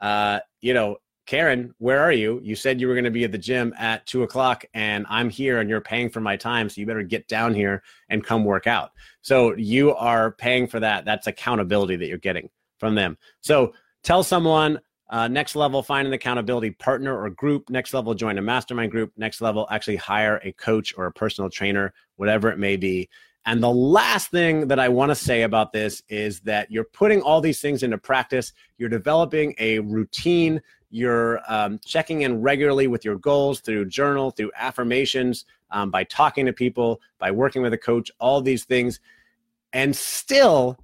uh, 0.00 0.40
you 0.60 0.74
know, 0.74 0.98
Karen, 1.26 1.74
where 1.78 2.00
are 2.00 2.12
you? 2.12 2.38
You 2.42 2.54
said 2.54 2.80
you 2.80 2.86
were 2.86 2.94
going 2.94 3.04
to 3.04 3.10
be 3.10 3.24
at 3.24 3.32
the 3.32 3.38
gym 3.38 3.72
at 3.78 4.04
two 4.06 4.24
o'clock, 4.24 4.66
and 4.74 5.06
I'm 5.08 5.30
here, 5.30 5.58
and 5.58 5.70
you're 5.70 5.80
paying 5.80 6.10
for 6.10 6.20
my 6.20 6.36
time. 6.36 6.68
So 6.68 6.80
you 6.80 6.86
better 6.86 7.02
get 7.02 7.28
down 7.28 7.54
here 7.54 7.82
and 8.10 8.22
come 8.22 8.44
work 8.44 8.66
out. 8.66 8.90
So 9.22 9.56
you 9.56 9.94
are 9.94 10.32
paying 10.32 10.66
for 10.66 10.80
that. 10.80 11.06
That's 11.06 11.26
accountability 11.26 11.96
that 11.96 12.08
you're 12.08 12.18
getting 12.18 12.50
from 12.78 12.94
them. 12.94 13.16
So 13.40 13.72
tell 14.02 14.22
someone 14.22 14.80
uh, 15.10 15.28
next 15.28 15.54
level, 15.54 15.82
find 15.82 16.06
an 16.06 16.14
accountability 16.14 16.70
partner 16.70 17.18
or 17.18 17.30
group. 17.30 17.68
Next 17.70 17.92
level, 17.94 18.14
join 18.14 18.38
a 18.38 18.42
mastermind 18.42 18.90
group. 18.90 19.12
Next 19.16 19.40
level, 19.40 19.66
actually 19.70 19.96
hire 19.96 20.40
a 20.42 20.52
coach 20.52 20.94
or 20.96 21.06
a 21.06 21.12
personal 21.12 21.50
trainer, 21.50 21.92
whatever 22.16 22.50
it 22.50 22.58
may 22.58 22.76
be. 22.76 23.08
And 23.46 23.62
the 23.62 23.70
last 23.70 24.30
thing 24.30 24.68
that 24.68 24.78
I 24.78 24.88
want 24.88 25.10
to 25.10 25.14
say 25.14 25.42
about 25.42 25.72
this 25.72 26.02
is 26.08 26.40
that 26.40 26.70
you're 26.70 26.84
putting 26.84 27.20
all 27.20 27.42
these 27.42 27.60
things 27.60 27.82
into 27.82 27.98
practice. 27.98 28.54
You're 28.78 28.88
developing 28.88 29.54
a 29.58 29.80
routine 29.80 30.62
you're 30.94 31.40
um, 31.48 31.80
checking 31.84 32.22
in 32.22 32.40
regularly 32.40 32.86
with 32.86 33.04
your 33.04 33.16
goals 33.16 33.58
through 33.58 33.86
journal, 33.86 34.30
through 34.30 34.52
affirmations, 34.54 35.44
um, 35.72 35.90
by 35.90 36.04
talking 36.04 36.46
to 36.46 36.52
people, 36.52 37.00
by 37.18 37.32
working 37.32 37.62
with 37.62 37.72
a 37.72 37.78
coach, 37.78 38.12
all 38.20 38.40
these 38.40 38.62
things. 38.62 39.00
And 39.72 39.94
still, 39.94 40.78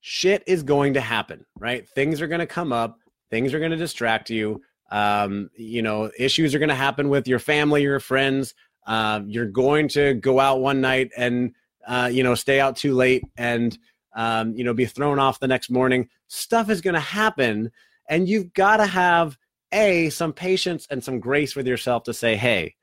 shit 0.00 0.44
is 0.46 0.62
going 0.62 0.94
to 0.94 1.00
happen, 1.00 1.44
right? 1.58 1.88
Things 1.88 2.22
are 2.22 2.28
going 2.28 2.38
to 2.38 2.46
come 2.46 2.72
up, 2.72 3.00
things 3.30 3.54
are 3.54 3.58
going 3.58 3.70
to 3.70 3.76
distract 3.76 4.30
you. 4.30 4.62
Um, 4.90 5.50
you 5.56 5.82
know, 5.82 6.10
issues 6.18 6.54
are 6.54 6.58
going 6.58 6.68
to 6.68 6.74
happen 6.74 7.08
with 7.08 7.26
your 7.26 7.38
family, 7.38 7.82
your 7.82 8.00
friends. 8.00 8.54
Uh, 8.86 9.20
you're 9.26 9.46
going 9.46 9.88
to 9.88 10.14
go 10.14 10.38
out 10.38 10.60
one 10.60 10.80
night 10.80 11.10
and, 11.16 11.52
uh, 11.88 12.08
you 12.12 12.22
know, 12.22 12.34
stay 12.34 12.60
out 12.60 12.76
too 12.76 12.94
late 12.94 13.24
and, 13.36 13.76
um, 14.14 14.54
you 14.54 14.62
know, 14.62 14.72
be 14.72 14.86
thrown 14.86 15.18
off 15.18 15.40
the 15.40 15.48
next 15.48 15.70
morning. 15.70 16.08
Stuff 16.28 16.70
is 16.70 16.80
going 16.80 16.94
to 16.94 17.00
happen 17.00 17.72
and 18.08 18.28
you've 18.28 18.52
got 18.52 18.78
to 18.78 18.86
have 18.86 19.36
a 19.72 20.10
some 20.10 20.32
patience 20.32 20.86
and 20.90 21.02
some 21.02 21.20
grace 21.20 21.56
with 21.56 21.66
yourself 21.66 22.04
to 22.04 22.14
say, 22.14 22.36
"Hey, 22.36 22.74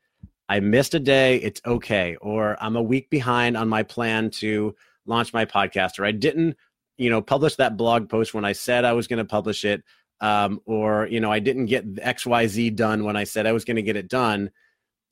I 0.48 0.60
missed 0.60 0.94
a 0.94 1.00
day. 1.00 1.36
It's 1.36 1.60
okay." 1.66 2.16
Or 2.20 2.56
I'm 2.62 2.76
a 2.76 2.82
week 2.82 3.10
behind 3.10 3.56
on 3.56 3.68
my 3.68 3.82
plan 3.82 4.30
to 4.30 4.74
launch 5.06 5.32
my 5.32 5.44
podcast, 5.44 5.98
or 5.98 6.04
I 6.04 6.12
didn't, 6.12 6.56
you 6.96 7.10
know, 7.10 7.22
publish 7.22 7.56
that 7.56 7.76
blog 7.76 8.08
post 8.08 8.34
when 8.34 8.44
I 8.44 8.52
said 8.52 8.84
I 8.84 8.92
was 8.92 9.06
going 9.06 9.18
to 9.18 9.24
publish 9.24 9.64
it, 9.64 9.82
um, 10.20 10.60
or 10.66 11.06
you 11.06 11.20
know, 11.20 11.32
I 11.32 11.38
didn't 11.38 11.66
get 11.66 11.84
X 12.00 12.26
Y 12.26 12.46
Z 12.46 12.70
done 12.70 13.04
when 13.04 13.16
I 13.16 13.24
said 13.24 13.46
I 13.46 13.52
was 13.52 13.64
going 13.64 13.76
to 13.76 13.82
get 13.82 13.96
it 13.96 14.08
done. 14.08 14.50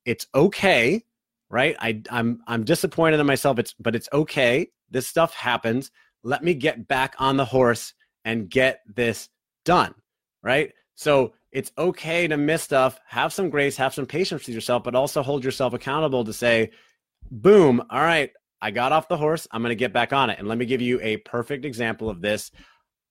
It's 0.04 0.26
okay, 0.34 1.04
right? 1.50 1.76
I, 1.80 2.02
I'm 2.10 2.42
I'm 2.46 2.64
disappointed 2.64 3.20
in 3.20 3.26
myself. 3.26 3.58
It's 3.58 3.74
but 3.78 3.94
it's 3.94 4.08
okay. 4.12 4.68
This 4.90 5.06
stuff 5.06 5.34
happens. 5.34 5.90
Let 6.24 6.44
me 6.44 6.54
get 6.54 6.86
back 6.88 7.14
on 7.18 7.36
the 7.36 7.44
horse 7.44 7.94
and 8.24 8.48
get 8.48 8.80
this 8.86 9.28
done 9.64 9.94
right? 10.42 10.72
So 10.94 11.32
it's 11.52 11.72
okay 11.78 12.26
to 12.28 12.36
miss 12.36 12.62
stuff, 12.62 12.98
have 13.06 13.32
some 13.32 13.50
grace, 13.50 13.76
have 13.76 13.94
some 13.94 14.06
patience 14.06 14.46
with 14.46 14.54
yourself, 14.54 14.84
but 14.84 14.94
also 14.94 15.22
hold 15.22 15.44
yourself 15.44 15.72
accountable 15.72 16.24
to 16.24 16.32
say, 16.32 16.70
boom, 17.30 17.82
all 17.90 18.00
right, 18.00 18.30
I 18.60 18.70
got 18.70 18.92
off 18.92 19.08
the 19.08 19.16
horse. 19.16 19.46
I'm 19.50 19.62
going 19.62 19.70
to 19.70 19.76
get 19.76 19.92
back 19.92 20.12
on 20.12 20.30
it. 20.30 20.38
And 20.38 20.48
let 20.48 20.58
me 20.58 20.66
give 20.66 20.80
you 20.80 21.00
a 21.02 21.18
perfect 21.18 21.64
example 21.64 22.08
of 22.08 22.20
this. 22.20 22.50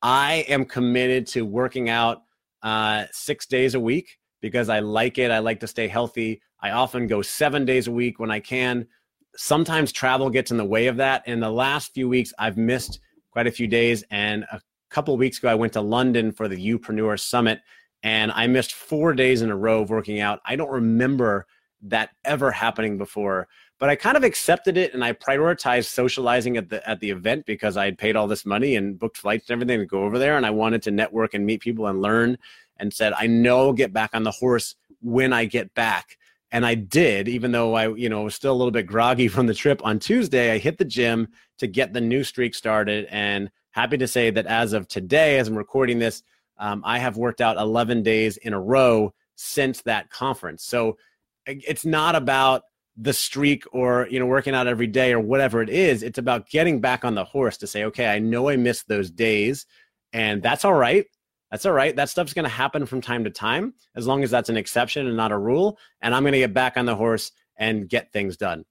I 0.01 0.45
am 0.47 0.65
committed 0.65 1.27
to 1.27 1.45
working 1.45 1.89
out 1.89 2.23
uh, 2.63 3.05
six 3.11 3.45
days 3.45 3.75
a 3.75 3.79
week 3.79 4.17
because 4.41 4.69
I 4.69 4.79
like 4.79 5.17
it. 5.17 5.31
I 5.31 5.39
like 5.39 5.59
to 5.59 5.67
stay 5.67 5.87
healthy. 5.87 6.41
I 6.61 6.71
often 6.71 7.07
go 7.07 7.21
seven 7.21 7.65
days 7.65 7.87
a 7.87 7.91
week 7.91 8.19
when 8.19 8.31
I 8.31 8.39
can. 8.39 8.87
Sometimes 9.35 9.91
travel 9.91 10.29
gets 10.29 10.51
in 10.51 10.57
the 10.57 10.65
way 10.65 10.87
of 10.87 10.97
that. 10.97 11.27
In 11.27 11.39
the 11.39 11.51
last 11.51 11.93
few 11.93 12.09
weeks, 12.09 12.33
I've 12.37 12.57
missed 12.57 12.99
quite 13.31 13.47
a 13.47 13.51
few 13.51 13.67
days. 13.67 14.03
And 14.11 14.43
a 14.51 14.61
couple 14.89 15.15
weeks 15.17 15.37
ago, 15.37 15.49
I 15.49 15.55
went 15.55 15.73
to 15.73 15.81
London 15.81 16.31
for 16.31 16.47
the 16.47 16.57
Youpreneur 16.57 17.19
Summit 17.19 17.61
and 18.03 18.31
I 18.31 18.47
missed 18.47 18.73
four 18.73 19.13
days 19.13 19.41
in 19.41 19.51
a 19.51 19.55
row 19.55 19.81
of 19.81 19.89
working 19.89 20.19
out. 20.19 20.39
I 20.45 20.55
don't 20.55 20.71
remember 20.71 21.45
that 21.83 22.09
ever 22.25 22.51
happening 22.51 22.97
before 22.97 23.47
but 23.81 23.89
I 23.89 23.95
kind 23.95 24.15
of 24.15 24.23
accepted 24.23 24.77
it 24.77 24.93
and 24.93 25.03
I 25.03 25.11
prioritized 25.13 25.85
socializing 25.85 26.55
at 26.55 26.69
the 26.69 26.87
at 26.87 26.99
the 26.99 27.09
event 27.09 27.47
because 27.47 27.77
I 27.77 27.85
had 27.85 27.97
paid 27.97 28.15
all 28.15 28.27
this 28.27 28.45
money 28.45 28.75
and 28.75 28.97
booked 28.97 29.17
flights 29.17 29.49
and 29.49 29.55
everything 29.55 29.79
to 29.79 29.87
go 29.87 30.03
over 30.03 30.19
there. 30.19 30.37
And 30.37 30.45
I 30.45 30.51
wanted 30.51 30.83
to 30.83 30.91
network 30.91 31.33
and 31.33 31.47
meet 31.47 31.61
people 31.61 31.87
and 31.87 31.99
learn 31.99 32.37
and 32.77 32.93
said 32.93 33.11
I 33.17 33.25
know 33.25 33.57
I'll 33.57 33.73
get 33.73 33.91
back 33.91 34.11
on 34.13 34.21
the 34.21 34.29
horse 34.29 34.75
when 35.01 35.33
I 35.33 35.45
get 35.45 35.73
back. 35.73 36.19
And 36.51 36.63
I 36.63 36.75
did 36.75 37.27
even 37.27 37.53
though 37.53 37.73
I 37.73 37.87
you 37.95 38.07
know 38.07 38.21
was 38.21 38.35
still 38.35 38.53
a 38.53 38.59
little 38.59 38.71
bit 38.71 38.85
groggy 38.85 39.27
from 39.35 39.47
the 39.47 39.55
trip. 39.55 39.81
On 39.83 39.97
Tuesday 39.97 40.53
I 40.53 40.59
hit 40.59 40.77
the 40.77 40.85
gym 40.85 41.29
to 41.57 41.65
get 41.65 41.91
the 41.91 42.01
new 42.01 42.23
streak 42.23 42.53
started. 42.53 43.07
And 43.09 43.49
happy 43.71 43.97
to 43.97 44.07
say 44.07 44.29
that 44.29 44.45
as 44.45 44.73
of 44.73 44.87
today 44.87 45.39
as 45.39 45.47
I'm 45.47 45.57
recording 45.57 45.97
this 45.97 46.21
um, 46.59 46.83
I 46.85 46.99
have 46.99 47.17
worked 47.17 47.41
out 47.41 47.57
11 47.57 48.03
days 48.03 48.37
in 48.37 48.53
a 48.53 48.61
row 48.61 49.11
since 49.37 49.81
that 49.81 50.11
conference. 50.11 50.63
So 50.63 50.97
it's 51.47 51.83
not 51.83 52.13
about 52.13 52.61
the 52.97 53.13
streak 53.13 53.63
or 53.71 54.07
you 54.11 54.19
know 54.19 54.25
working 54.25 54.53
out 54.53 54.67
every 54.67 54.87
day 54.87 55.13
or 55.13 55.19
whatever 55.19 55.61
it 55.61 55.69
is 55.69 56.03
it's 56.03 56.17
about 56.17 56.49
getting 56.49 56.81
back 56.81 57.05
on 57.05 57.15
the 57.15 57.23
horse 57.23 57.57
to 57.57 57.65
say 57.65 57.85
okay 57.85 58.07
i 58.07 58.19
know 58.19 58.49
i 58.49 58.55
missed 58.57 58.87
those 58.89 59.09
days 59.09 59.65
and 60.13 60.41
that's 60.41 60.65
all 60.65 60.73
right. 60.73 61.05
That's 61.51 61.65
all 61.65 61.73
right. 61.73 61.95
That 61.95 62.09
stuff's 62.09 62.33
going 62.33 62.43
to 62.43 62.49
happen 62.49 62.85
from 62.85 63.01
time 63.01 63.23
to 63.25 63.29
time 63.29 63.73
as 63.95 64.07
long 64.07 64.23
as 64.23 64.31
that's 64.31 64.49
an 64.49 64.57
exception 64.57 65.07
and 65.07 65.17
not 65.17 65.31
a 65.31 65.37
rule 65.37 65.77
and 66.01 66.15
i'm 66.15 66.23
going 66.23 66.33
to 66.33 66.39
get 66.39 66.53
back 66.53 66.77
on 66.77 66.85
the 66.85 66.95
horse 66.95 67.31
and 67.57 67.89
get 67.89 68.11
things 68.11 68.37
done. 68.37 68.63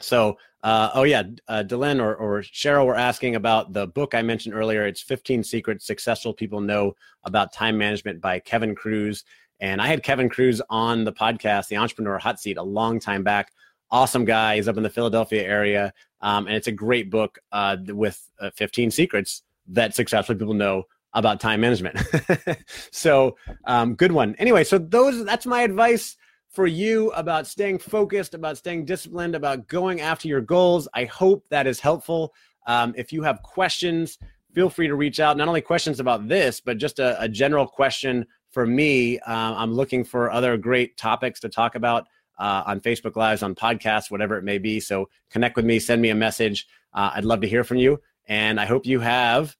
So 0.00 0.38
uh, 0.62 0.90
oh 0.94 1.02
yeah 1.02 1.24
uh, 1.48 1.64
Dylan 1.66 2.00
or, 2.00 2.14
or 2.14 2.40
cheryl 2.40 2.86
were 2.86 2.96
asking 2.96 3.34
about 3.34 3.72
the 3.72 3.86
book 3.86 4.14
i 4.14 4.22
mentioned 4.22 4.54
earlier. 4.54 4.86
It's 4.86 5.02
15 5.02 5.42
secrets 5.42 5.86
successful 5.86 6.32
people 6.32 6.60
know 6.60 6.94
about 7.24 7.52
time 7.52 7.76
management 7.76 8.20
by 8.20 8.38
kevin 8.38 8.74
kruse 8.74 9.24
and 9.60 9.80
I 9.80 9.86
had 9.86 10.02
Kevin 10.02 10.28
Kruse 10.28 10.60
on 10.68 11.04
the 11.04 11.12
podcast, 11.12 11.68
the 11.68 11.76
Entrepreneur 11.76 12.18
Hot 12.18 12.40
Seat, 12.40 12.56
a 12.56 12.62
long 12.62 12.98
time 12.98 13.22
back. 13.22 13.52
Awesome 13.90 14.24
guy. 14.24 14.56
He's 14.56 14.68
up 14.68 14.76
in 14.76 14.82
the 14.82 14.90
Philadelphia 14.90 15.42
area. 15.42 15.92
Um, 16.20 16.46
and 16.46 16.56
it's 16.56 16.66
a 16.66 16.72
great 16.72 17.10
book 17.10 17.38
uh, 17.52 17.76
with 17.88 18.20
uh, 18.40 18.50
15 18.56 18.90
secrets 18.90 19.42
that 19.68 19.94
successful 19.94 20.34
people 20.34 20.54
know 20.54 20.84
about 21.12 21.40
time 21.40 21.60
management. 21.60 21.98
so 22.90 23.36
um, 23.66 23.94
good 23.94 24.12
one. 24.12 24.34
Anyway, 24.36 24.64
so 24.64 24.78
those 24.78 25.24
that's 25.24 25.46
my 25.46 25.62
advice 25.62 26.16
for 26.48 26.66
you 26.66 27.10
about 27.12 27.46
staying 27.46 27.78
focused, 27.78 28.34
about 28.34 28.56
staying 28.56 28.84
disciplined, 28.84 29.34
about 29.34 29.66
going 29.66 30.00
after 30.00 30.28
your 30.28 30.40
goals. 30.40 30.88
I 30.94 31.04
hope 31.04 31.44
that 31.50 31.66
is 31.66 31.80
helpful. 31.80 32.32
Um, 32.66 32.94
if 32.96 33.12
you 33.12 33.22
have 33.22 33.42
questions, 33.42 34.18
feel 34.54 34.70
free 34.70 34.88
to 34.88 34.94
reach 34.94 35.20
out. 35.20 35.36
Not 35.36 35.48
only 35.48 35.60
questions 35.60 36.00
about 36.00 36.28
this, 36.28 36.60
but 36.60 36.78
just 36.78 36.98
a, 36.98 37.20
a 37.20 37.28
general 37.28 37.66
question 37.66 38.26
for 38.54 38.66
me, 38.66 39.18
uh, 39.18 39.54
I'm 39.56 39.74
looking 39.74 40.04
for 40.04 40.30
other 40.30 40.56
great 40.56 40.96
topics 40.96 41.40
to 41.40 41.48
talk 41.48 41.74
about 41.74 42.06
uh, 42.38 42.62
on 42.66 42.80
Facebook 42.80 43.16
Lives, 43.16 43.42
on 43.42 43.54
podcasts, 43.54 44.10
whatever 44.10 44.38
it 44.38 44.44
may 44.44 44.58
be. 44.58 44.78
So 44.78 45.08
connect 45.30 45.56
with 45.56 45.64
me, 45.64 45.80
send 45.80 46.00
me 46.00 46.10
a 46.10 46.14
message. 46.14 46.66
Uh, 46.94 47.10
I'd 47.14 47.24
love 47.24 47.40
to 47.40 47.48
hear 47.48 47.64
from 47.64 47.78
you. 47.78 48.00
And 48.26 48.60
I 48.60 48.66
hope 48.66 48.86
you 48.86 49.00
have 49.00 49.56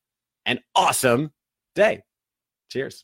an 0.46 0.61
awesome 0.76 1.33
day. 1.74 2.04
Cheers. 2.70 3.02